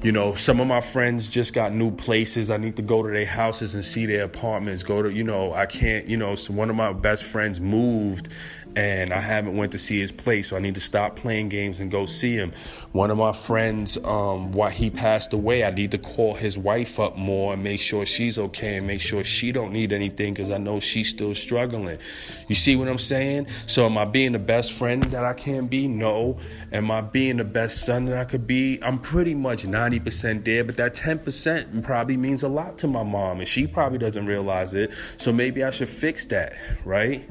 You 0.00 0.12
know, 0.12 0.36
some 0.36 0.60
of 0.60 0.68
my 0.68 0.80
friends 0.80 1.28
just 1.28 1.52
got 1.52 1.74
new 1.74 1.90
places. 1.90 2.50
I 2.50 2.56
need 2.56 2.76
to 2.76 2.82
go 2.82 3.02
to 3.02 3.08
their 3.08 3.26
houses 3.26 3.74
and 3.74 3.84
see 3.84 4.06
their 4.06 4.22
apartments. 4.22 4.84
Go 4.84 5.02
to, 5.02 5.10
you 5.10 5.24
know, 5.24 5.52
I 5.52 5.66
can't, 5.66 6.06
you 6.06 6.16
know, 6.16 6.36
so 6.36 6.52
one 6.52 6.70
of 6.70 6.76
my 6.76 6.92
best 6.92 7.24
friends 7.24 7.60
moved 7.60 8.28
and 8.78 9.12
I 9.12 9.20
haven't 9.20 9.56
went 9.56 9.72
to 9.72 9.78
see 9.78 9.98
his 9.98 10.12
place, 10.12 10.50
so 10.50 10.56
I 10.56 10.60
need 10.60 10.76
to 10.76 10.80
stop 10.80 11.16
playing 11.16 11.48
games 11.48 11.80
and 11.80 11.90
go 11.90 12.06
see 12.06 12.36
him. 12.36 12.52
One 12.92 13.10
of 13.10 13.18
my 13.18 13.32
friends, 13.32 13.98
um, 14.04 14.52
while 14.52 14.70
he 14.70 14.88
passed 14.88 15.32
away, 15.32 15.64
I 15.64 15.72
need 15.72 15.90
to 15.90 15.98
call 15.98 16.34
his 16.34 16.56
wife 16.56 17.00
up 17.00 17.16
more 17.16 17.54
and 17.54 17.64
make 17.64 17.80
sure 17.80 18.06
she's 18.06 18.38
okay 18.38 18.76
and 18.76 18.86
make 18.86 19.00
sure 19.00 19.24
she 19.24 19.50
don't 19.50 19.72
need 19.72 19.92
anything 19.92 20.32
because 20.32 20.52
I 20.52 20.58
know 20.58 20.78
she's 20.78 21.08
still 21.08 21.34
struggling. 21.34 21.98
You 22.46 22.54
see 22.54 22.76
what 22.76 22.86
I'm 22.86 22.98
saying? 22.98 23.48
So 23.66 23.84
am 23.84 23.98
I 23.98 24.04
being 24.04 24.30
the 24.30 24.38
best 24.38 24.70
friend 24.70 25.02
that 25.02 25.24
I 25.24 25.32
can 25.32 25.66
be? 25.66 25.88
No. 25.88 26.38
Am 26.70 26.88
I 26.92 27.00
being 27.00 27.38
the 27.38 27.44
best 27.44 27.84
son 27.84 28.04
that 28.04 28.16
I 28.16 28.26
could 28.26 28.46
be? 28.46 28.78
I'm 28.80 29.00
pretty 29.00 29.34
much 29.34 29.64
90% 29.64 30.44
there, 30.44 30.62
but 30.62 30.76
that 30.76 30.94
10% 30.94 31.82
probably 31.82 32.16
means 32.16 32.44
a 32.44 32.48
lot 32.48 32.78
to 32.78 32.86
my 32.86 33.02
mom, 33.02 33.40
and 33.40 33.48
she 33.48 33.66
probably 33.66 33.98
doesn't 33.98 34.26
realize 34.26 34.72
it. 34.74 34.92
So 35.16 35.32
maybe 35.32 35.64
I 35.64 35.70
should 35.70 35.88
fix 35.88 36.26
that, 36.26 36.52
right? 36.84 37.28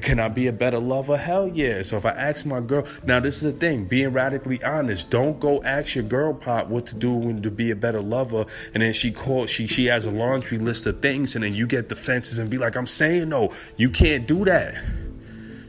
Can 0.00 0.20
I 0.20 0.28
be 0.28 0.46
a 0.46 0.52
better 0.52 0.78
lover? 0.78 1.16
Hell 1.16 1.48
yeah. 1.48 1.82
So 1.82 1.96
if 1.96 2.06
I 2.06 2.10
ask 2.10 2.46
my 2.46 2.60
girl, 2.60 2.86
now 3.04 3.20
this 3.20 3.36
is 3.36 3.42
the 3.42 3.52
thing, 3.52 3.84
being 3.86 4.12
radically 4.12 4.62
honest. 4.62 5.10
Don't 5.10 5.40
go 5.40 5.62
ask 5.62 5.94
your 5.94 6.04
girl 6.04 6.34
pop 6.34 6.68
what 6.68 6.86
to 6.86 6.94
do 6.94 7.12
when 7.12 7.42
to 7.42 7.50
be 7.50 7.70
a 7.70 7.76
better 7.76 8.00
lover, 8.00 8.46
and 8.74 8.82
then 8.82 8.92
she 8.92 9.10
calls, 9.10 9.50
she 9.50 9.66
she 9.66 9.86
has 9.86 10.06
a 10.06 10.10
laundry 10.10 10.58
list 10.58 10.86
of 10.86 11.00
things, 11.02 11.34
and 11.34 11.44
then 11.44 11.54
you 11.54 11.66
get 11.66 11.88
defenses 11.88 12.38
and 12.38 12.48
be 12.48 12.58
like, 12.58 12.76
I'm 12.76 12.86
saying 12.86 13.28
no, 13.28 13.52
you 13.76 13.90
can't 13.90 14.26
do 14.26 14.44
that. 14.44 14.74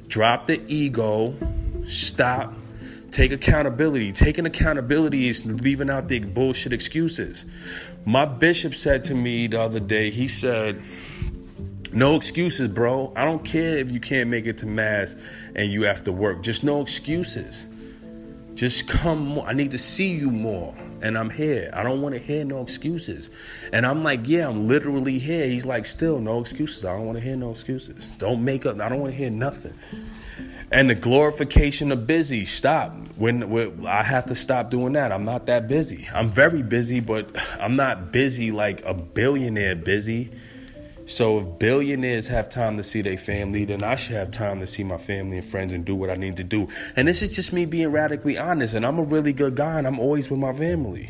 Drop 0.08 0.48
the 0.48 0.62
ego, 0.68 1.34
stop, 1.88 2.54
take 3.12 3.32
accountability. 3.32 4.12
Taking 4.12 4.46
accountability 4.46 5.28
is 5.28 5.46
leaving 5.46 5.90
out 5.90 6.08
the 6.08 6.20
bullshit 6.20 6.72
excuses. 6.72 7.46
My 8.06 8.26
bishop 8.26 8.76
said 8.76 9.06
to 9.06 9.16
me 9.16 9.48
the 9.48 9.62
other 9.62 9.80
day, 9.80 10.12
he 10.12 10.28
said, 10.28 10.82
no 11.94 12.16
excuses, 12.16 12.68
bro. 12.68 13.14
I 13.16 13.24
don't 13.26 13.46
care 13.46 13.78
if 13.78 13.92
you 13.92 14.00
can't 14.00 14.30
make 14.30 14.46
it 14.46 14.58
to 14.60 14.66
mass 14.66 15.16
and 15.56 15.72
you 15.72 15.84
have 15.84 16.02
to 16.04 16.12
work. 16.12 16.42
Just 16.42 16.64
no 16.64 16.82
excuses. 16.82 17.68
Just 18.56 18.88
come 18.88 19.26
more. 19.26 19.48
I 19.48 19.54
need 19.54 19.72
to 19.72 19.80
see 19.80 20.12
you 20.12 20.30
more. 20.30 20.76
And 21.02 21.18
I'm 21.18 21.30
here. 21.30 21.70
I 21.74 21.84
don't 21.84 22.02
want 22.02 22.14
to 22.14 22.20
hear 22.20 22.46
no 22.46 22.62
excuses. 22.62 23.30
And 23.74 23.86
I'm 23.86 24.04
like, 24.04 24.28
yeah, 24.28 24.48
I'm 24.48 24.68
literally 24.68 25.20
here. 25.20 25.48
He's 25.48 25.66
like, 25.66 25.86
still 25.86 26.20
no 26.20 26.40
excuses. 26.40 26.86
I 26.86 26.94
don't 26.94 27.06
want 27.06 27.18
to 27.18 27.24
hear 27.24 27.36
no 27.36 27.52
excuses. 27.52 28.06
Don't 28.20 28.44
make 28.44 28.66
up. 28.66 28.80
I 28.80 28.90
don't 28.90 29.00
want 29.00 29.12
to 29.12 29.18
hear 29.18 29.30
nothing. 29.30 29.74
And 30.72 30.90
the 30.90 30.96
glorification 30.96 31.92
of 31.92 32.08
busy. 32.08 32.46
Stop. 32.46 32.96
When, 33.18 33.50
when 33.50 33.86
I 33.86 34.04
have 34.04 34.28
to 34.28 34.36
stop 34.36 34.70
doing 34.70 34.94
that. 34.94 35.12
I'm 35.12 35.26
not 35.26 35.48
that 35.48 35.68
busy. 35.68 36.08
I'm 36.14 36.30
very 36.30 36.64
busy, 36.64 37.00
but 37.00 37.30
I'm 37.60 37.76
not 37.76 38.12
busy 38.12 38.52
like 38.52 38.84
a 38.86 38.94
billionaire 38.94 39.76
busy. 39.76 40.32
So 41.06 41.40
if 41.40 41.60
billionaires 41.60 42.28
have 42.28 42.50
time 42.50 42.78
to 42.78 42.84
see 42.84 43.02
their 43.02 43.18
family, 43.18 43.66
then 43.66 43.84
I 43.84 43.96
should 43.96 44.16
have 44.16 44.32
time 44.32 44.60
to 44.62 44.68
see 44.68 44.84
my 44.84 44.98
family 44.98 45.38
and 45.38 45.46
friends 45.46 45.74
and 45.74 45.84
do 45.84 45.96
what 45.96 46.10
I 46.10 46.16
need 46.16 46.38
to 46.38 46.44
do. 46.44 46.70
And 46.96 47.08
this 47.08 47.22
is 47.22 47.36
just 47.36 47.52
me 47.52 47.66
being 47.66 47.90
radically 47.90 48.38
honest. 48.38 48.74
And 48.74 48.86
I'm 48.86 49.00
a 49.00 49.04
really 49.04 49.34
good 49.34 49.56
guy 49.56 49.78
and 49.78 49.86
I'm 49.86 50.00
always 50.00 50.30
with 50.30 50.40
my 50.40 50.54
family. 50.54 51.10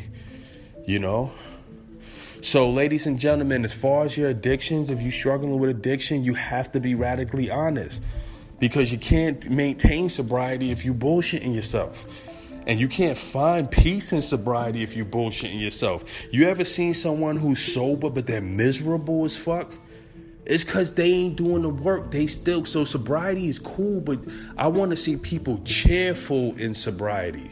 You 0.86 0.98
know? 0.98 1.32
So, 2.42 2.68
ladies 2.70 3.06
and 3.06 3.18
gentlemen, 3.18 3.64
as 3.64 3.72
far 3.72 4.04
as 4.04 4.18
your 4.18 4.28
addictions, 4.28 4.90
if 4.90 5.00
you're 5.00 5.12
struggling 5.12 5.58
with 5.58 5.70
addiction, 5.70 6.24
you 6.24 6.34
have 6.34 6.72
to 6.72 6.80
be 6.80 6.94
radically 6.94 7.50
honest. 7.50 8.02
Because 8.58 8.92
you 8.92 8.98
can't 8.98 9.48
maintain 9.48 10.08
sobriety 10.08 10.70
if 10.70 10.84
you're 10.84 10.94
bullshitting 10.94 11.54
yourself. 11.54 12.04
And 12.66 12.80
you 12.80 12.88
can't 12.88 13.16
find 13.16 13.70
peace 13.70 14.12
in 14.12 14.22
sobriety 14.22 14.82
if 14.82 14.96
you're 14.96 15.06
bullshitting 15.06 15.60
yourself. 15.60 16.04
You 16.32 16.48
ever 16.48 16.64
seen 16.64 16.94
someone 16.94 17.36
who's 17.36 17.60
sober 17.60 18.10
but 18.10 18.26
they're 18.26 18.40
miserable 18.40 19.24
as 19.24 19.36
fuck? 19.36 19.72
It's 20.46 20.64
because 20.64 20.92
they 20.92 21.10
ain't 21.10 21.36
doing 21.36 21.62
the 21.62 21.70
work. 21.70 22.10
They 22.10 22.26
still 22.26 22.64
so 22.64 22.84
sobriety 22.84 23.48
is 23.48 23.58
cool, 23.58 24.00
but 24.00 24.20
I 24.58 24.66
want 24.66 24.90
to 24.90 24.96
see 24.96 25.16
people 25.16 25.60
cheerful 25.64 26.54
in 26.56 26.74
sobriety. 26.74 27.50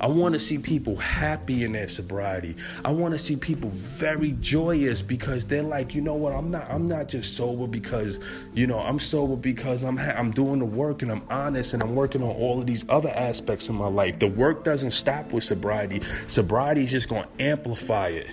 I 0.00 0.08
want 0.08 0.32
to 0.34 0.38
see 0.38 0.58
people 0.58 0.96
happy 0.96 1.64
in 1.64 1.72
their 1.72 1.88
sobriety. 1.88 2.56
I 2.84 2.90
want 2.90 3.12
to 3.14 3.18
see 3.18 3.36
people 3.36 3.70
very 3.70 4.32
joyous 4.40 5.02
because 5.02 5.44
they're 5.44 5.62
like, 5.62 5.94
you 5.94 6.00
know 6.00 6.14
what? 6.14 6.34
I'm 6.34 6.50
not. 6.50 6.70
I'm 6.70 6.86
not 6.86 7.08
just 7.08 7.36
sober 7.36 7.66
because, 7.66 8.18
you 8.54 8.66
know, 8.66 8.80
I'm 8.80 8.98
sober 8.98 9.36
because 9.36 9.82
I'm. 9.82 9.96
Ha- 9.96 10.14
I'm 10.16 10.30
doing 10.30 10.58
the 10.58 10.64
work 10.64 11.02
and 11.02 11.10
I'm 11.10 11.22
honest 11.30 11.74
and 11.74 11.82
I'm 11.82 11.94
working 11.94 12.22
on 12.22 12.30
all 12.30 12.58
of 12.58 12.66
these 12.66 12.84
other 12.88 13.10
aspects 13.10 13.68
of 13.68 13.76
my 13.76 13.88
life. 13.88 14.18
The 14.18 14.28
work 14.28 14.64
doesn't 14.64 14.90
stop 14.90 15.32
with 15.32 15.44
sobriety. 15.44 16.02
Sobriety 16.26 16.84
is 16.84 16.90
just 16.90 17.08
to 17.08 17.26
amplify 17.38 18.08
it, 18.08 18.30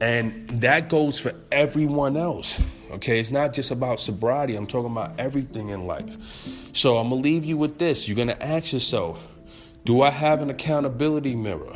and 0.00 0.48
that 0.62 0.88
goes 0.88 1.20
for 1.20 1.32
everyone 1.52 2.16
else. 2.16 2.60
Okay, 2.90 3.20
it's 3.20 3.30
not 3.30 3.52
just 3.52 3.70
about 3.70 4.00
sobriety. 4.00 4.56
I'm 4.56 4.66
talking 4.66 4.90
about 4.90 5.18
everything 5.18 5.68
in 5.68 5.86
life. 5.86 6.16
So 6.72 6.98
I'm 6.98 7.10
gonna 7.10 7.20
leave 7.20 7.44
you 7.44 7.56
with 7.56 7.78
this. 7.78 8.08
You're 8.08 8.16
gonna 8.16 8.38
ask 8.40 8.72
yourself 8.72 9.26
do 9.84 10.02
I 10.02 10.10
have 10.10 10.42
an 10.42 10.50
accountability 10.50 11.34
mirror? 11.34 11.74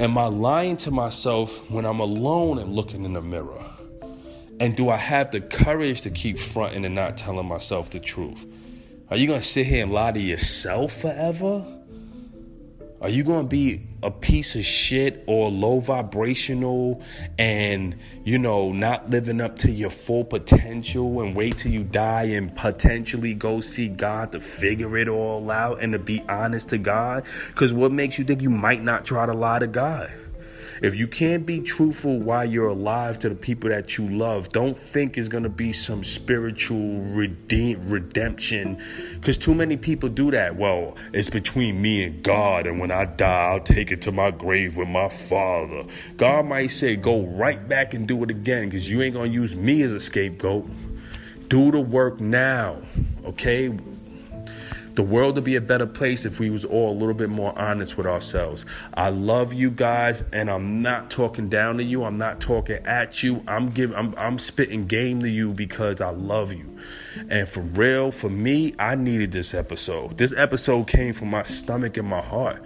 Am 0.00 0.16
I 0.18 0.26
lying 0.26 0.76
to 0.78 0.90
myself 0.90 1.70
when 1.70 1.84
I'm 1.84 2.00
alone 2.00 2.58
and 2.58 2.74
looking 2.74 3.04
in 3.04 3.12
the 3.12 3.22
mirror? 3.22 3.64
And 4.60 4.76
do 4.76 4.88
I 4.88 4.96
have 4.96 5.30
the 5.30 5.40
courage 5.40 6.02
to 6.02 6.10
keep 6.10 6.38
fronting 6.38 6.84
and 6.84 6.94
not 6.94 7.16
telling 7.16 7.46
myself 7.46 7.90
the 7.90 8.00
truth? 8.00 8.44
Are 9.10 9.16
you 9.16 9.26
gonna 9.26 9.42
sit 9.42 9.66
here 9.66 9.82
and 9.82 9.92
lie 9.92 10.12
to 10.12 10.20
yourself 10.20 10.92
forever? 11.00 11.66
Are 13.02 13.08
you 13.08 13.24
going 13.24 13.42
to 13.42 13.48
be 13.48 13.84
a 14.04 14.12
piece 14.12 14.54
of 14.54 14.64
shit 14.64 15.24
or 15.26 15.50
low 15.50 15.80
vibrational 15.80 17.02
and, 17.36 17.96
you 18.22 18.38
know, 18.38 18.70
not 18.70 19.10
living 19.10 19.40
up 19.40 19.58
to 19.58 19.72
your 19.72 19.90
full 19.90 20.22
potential 20.24 21.20
and 21.20 21.34
wait 21.34 21.58
till 21.58 21.72
you 21.72 21.82
die 21.82 22.26
and 22.26 22.54
potentially 22.54 23.34
go 23.34 23.60
see 23.60 23.88
God 23.88 24.30
to 24.32 24.40
figure 24.40 24.96
it 24.96 25.08
all 25.08 25.50
out 25.50 25.82
and 25.82 25.94
to 25.94 25.98
be 25.98 26.22
honest 26.28 26.68
to 26.68 26.78
God? 26.78 27.24
Because 27.48 27.74
what 27.74 27.90
makes 27.90 28.20
you 28.20 28.24
think 28.24 28.40
you 28.40 28.50
might 28.50 28.84
not 28.84 29.04
try 29.04 29.26
to 29.26 29.34
lie 29.34 29.58
to 29.58 29.66
God? 29.66 30.08
If 30.80 30.94
you 30.94 31.06
can't 31.06 31.44
be 31.44 31.60
truthful 31.60 32.18
while 32.18 32.44
you're 32.44 32.68
alive 32.68 33.18
to 33.20 33.28
the 33.28 33.34
people 33.34 33.70
that 33.70 33.98
you 33.98 34.08
love, 34.08 34.48
don't 34.50 34.76
think 34.76 35.18
it's 35.18 35.28
going 35.28 35.44
to 35.44 35.50
be 35.50 35.72
some 35.72 36.02
spiritual 36.02 37.00
redeem, 37.00 37.88
redemption. 37.88 38.82
Because 39.14 39.36
too 39.36 39.54
many 39.54 39.76
people 39.76 40.08
do 40.08 40.30
that. 40.30 40.56
Well, 40.56 40.96
it's 41.12 41.30
between 41.30 41.82
me 41.82 42.04
and 42.04 42.22
God, 42.22 42.66
and 42.66 42.80
when 42.80 42.90
I 42.90 43.04
die, 43.04 43.50
I'll 43.50 43.60
take 43.60 43.92
it 43.92 44.02
to 44.02 44.12
my 44.12 44.30
grave 44.30 44.76
with 44.76 44.88
my 44.88 45.08
father. 45.08 45.84
God 46.16 46.46
might 46.46 46.68
say, 46.68 46.96
go 46.96 47.22
right 47.22 47.68
back 47.68 47.94
and 47.94 48.08
do 48.08 48.22
it 48.22 48.30
again 48.30 48.68
because 48.68 48.88
you 48.88 49.02
ain't 49.02 49.14
going 49.14 49.30
to 49.30 49.34
use 49.34 49.54
me 49.54 49.82
as 49.82 49.92
a 49.92 50.00
scapegoat. 50.00 50.68
Do 51.48 51.70
the 51.70 51.80
work 51.80 52.20
now, 52.20 52.80
okay? 53.24 53.68
The 54.94 55.02
world 55.02 55.36
would 55.36 55.44
be 55.44 55.56
a 55.56 55.60
better 55.60 55.86
place 55.86 56.24
if 56.24 56.38
we 56.38 56.50
was 56.50 56.64
all 56.64 56.92
a 56.92 56.96
little 56.98 57.14
bit 57.14 57.30
more 57.30 57.56
honest 57.58 57.96
with 57.96 58.06
ourselves. 58.06 58.64
I 58.94 59.10
love 59.10 59.52
you 59.52 59.70
guys, 59.70 60.24
and 60.32 60.50
I'm 60.50 60.82
not 60.82 61.10
talking 61.10 61.48
down 61.48 61.78
to 61.78 61.84
you. 61.84 62.04
I'm 62.04 62.18
not 62.18 62.40
talking 62.40 62.76
at 62.84 63.22
you. 63.22 63.42
I'm 63.46 63.70
giving. 63.70 63.96
I'm, 63.96 64.14
I'm 64.16 64.38
spitting 64.38 64.86
game 64.86 65.20
to 65.20 65.28
you 65.28 65.52
because 65.54 66.00
I 66.00 66.10
love 66.10 66.52
you. 66.52 66.78
And 67.28 67.48
for 67.48 67.60
real, 67.60 68.10
for 68.10 68.28
me, 68.28 68.74
I 68.78 68.94
needed 68.94 69.32
this 69.32 69.54
episode. 69.54 70.18
This 70.18 70.34
episode 70.36 70.88
came 70.88 71.12
from 71.12 71.30
my 71.30 71.42
stomach 71.42 71.96
and 71.96 72.08
my 72.08 72.20
heart. 72.20 72.62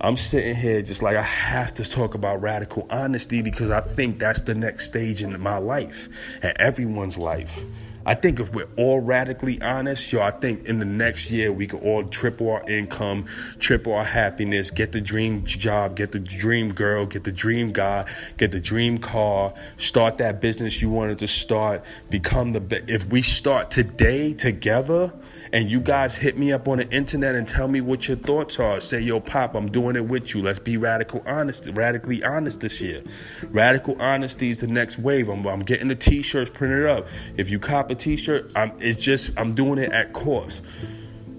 I'm 0.00 0.16
sitting 0.16 0.56
here 0.56 0.82
just 0.82 1.02
like 1.02 1.16
I 1.16 1.22
have 1.22 1.74
to 1.74 1.84
talk 1.84 2.14
about 2.14 2.42
radical 2.42 2.86
honesty 2.90 3.42
because 3.42 3.70
I 3.70 3.80
think 3.80 4.18
that's 4.18 4.42
the 4.42 4.54
next 4.54 4.86
stage 4.86 5.22
in 5.22 5.38
my 5.40 5.58
life 5.58 6.08
and 6.42 6.54
everyone's 6.58 7.18
life. 7.18 7.64
I 8.04 8.14
think 8.14 8.40
if 8.40 8.52
we're 8.52 8.68
all 8.76 9.00
radically 9.00 9.60
honest, 9.62 10.12
yo, 10.12 10.20
I 10.20 10.32
think 10.32 10.64
in 10.64 10.78
the 10.78 10.84
next 10.84 11.30
year 11.30 11.52
we 11.52 11.66
could 11.66 11.82
all 11.82 12.04
triple 12.04 12.50
our 12.50 12.68
income, 12.68 13.26
triple 13.58 13.92
our 13.94 14.04
happiness, 14.04 14.70
get 14.70 14.92
the 14.92 15.00
dream 15.00 15.44
job, 15.44 15.96
get 15.96 16.12
the 16.12 16.18
dream 16.18 16.72
girl, 16.72 17.06
get 17.06 17.24
the 17.24 17.32
dream 17.32 17.72
guy, 17.72 18.04
get 18.36 18.50
the 18.50 18.60
dream 18.60 18.98
car, 18.98 19.54
start 19.76 20.18
that 20.18 20.40
business 20.40 20.82
you 20.82 20.90
wanted 20.90 21.18
to 21.20 21.28
start, 21.28 21.84
become 22.10 22.52
the 22.52 22.60
best. 22.60 22.84
If 22.88 23.06
we 23.06 23.22
start 23.22 23.70
today 23.70 24.32
together, 24.32 25.12
and 25.52 25.70
you 25.70 25.80
guys 25.80 26.16
hit 26.16 26.38
me 26.38 26.50
up 26.50 26.66
on 26.66 26.78
the 26.78 26.88
internet 26.88 27.34
and 27.34 27.46
tell 27.46 27.68
me 27.68 27.82
what 27.82 28.08
your 28.08 28.16
thoughts 28.16 28.58
are. 28.58 28.80
Say, 28.80 29.00
yo, 29.00 29.20
Pop, 29.20 29.54
I'm 29.54 29.70
doing 29.70 29.96
it 29.96 30.06
with 30.06 30.34
you. 30.34 30.42
Let's 30.42 30.58
be 30.58 30.78
radical 30.78 31.22
honest, 31.26 31.68
radically 31.74 32.24
honest 32.24 32.60
this 32.60 32.80
year. 32.80 33.02
Radical 33.50 34.00
honesty 34.00 34.48
is 34.48 34.60
the 34.60 34.66
next 34.66 34.98
wave. 34.98 35.28
I'm, 35.28 35.46
I'm 35.46 35.60
getting 35.60 35.88
the 35.88 35.94
t-shirts 35.94 36.50
printed 36.50 36.86
up. 36.86 37.06
If 37.36 37.50
you 37.50 37.58
cop 37.58 37.90
a 37.90 37.94
t-shirt, 37.94 38.50
I'm, 38.56 38.72
it's 38.78 39.00
just 39.00 39.30
I'm 39.36 39.54
doing 39.54 39.78
it 39.78 39.92
at 39.92 40.14
cost. 40.14 40.62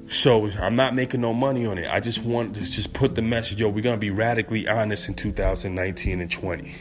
So 0.07 0.47
I'm 0.51 0.75
not 0.75 0.93
making 0.93 1.21
no 1.21 1.33
money 1.33 1.65
on 1.65 1.79
it. 1.79 1.89
I 1.89 1.99
just 1.99 2.21
want 2.21 2.53
to 2.55 2.61
just 2.61 2.93
put 2.93 3.15
the 3.15 3.23
message, 3.23 3.61
yo, 3.61 3.69
we're 3.69 3.81
gonna 3.81 3.97
be 3.97 4.11
radically 4.11 4.67
honest 4.67 5.07
in 5.07 5.15
2019 5.15 6.21
and 6.21 6.29
20. 6.29 6.75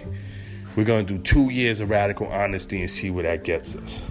We're 0.76 0.84
gonna 0.84 1.04
do 1.04 1.18
two 1.18 1.48
years 1.48 1.80
of 1.80 1.88
radical 1.88 2.26
honesty 2.26 2.80
and 2.80 2.90
see 2.90 3.10
where 3.10 3.22
that 3.22 3.44
gets 3.44 3.74
us. 3.74 4.02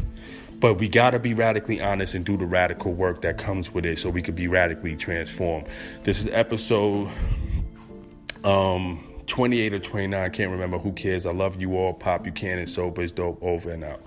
But 0.62 0.76
we 0.76 0.88
got 0.88 1.12
to 1.12 1.20
be 1.20 1.34
radically 1.34 1.82
honest 1.82 2.14
and 2.14 2.24
do 2.24 2.38
the 2.38 2.46
radical 2.46 2.94
work 2.94 3.22
that 3.22 3.40
comes 3.40 3.74
with 3.74 3.84
it 3.84 3.98
so 3.98 4.12
we 4.12 4.22
could 4.22 4.36
be 4.36 4.48
radically 4.48 4.96
transformed. 4.96 5.68
This 6.04 6.22
is 6.22 6.28
episode 6.32 7.10
um, 8.44 9.04
28 9.26 9.74
or 9.74 9.80
29. 9.80 10.24
I 10.24 10.30
can't 10.30 10.52
remember. 10.52 10.78
Who 10.78 10.92
cares? 10.92 11.26
I 11.26 11.32
love 11.32 11.60
you 11.60 11.76
all. 11.76 11.96
Pop 11.96 12.24
Buchanan 12.24 12.60
and 12.60 12.70
sober 12.70 13.02
is 13.02 13.12
dope. 13.12 13.42
Over 13.42 13.72
and 13.72 13.84
out. 13.84 14.02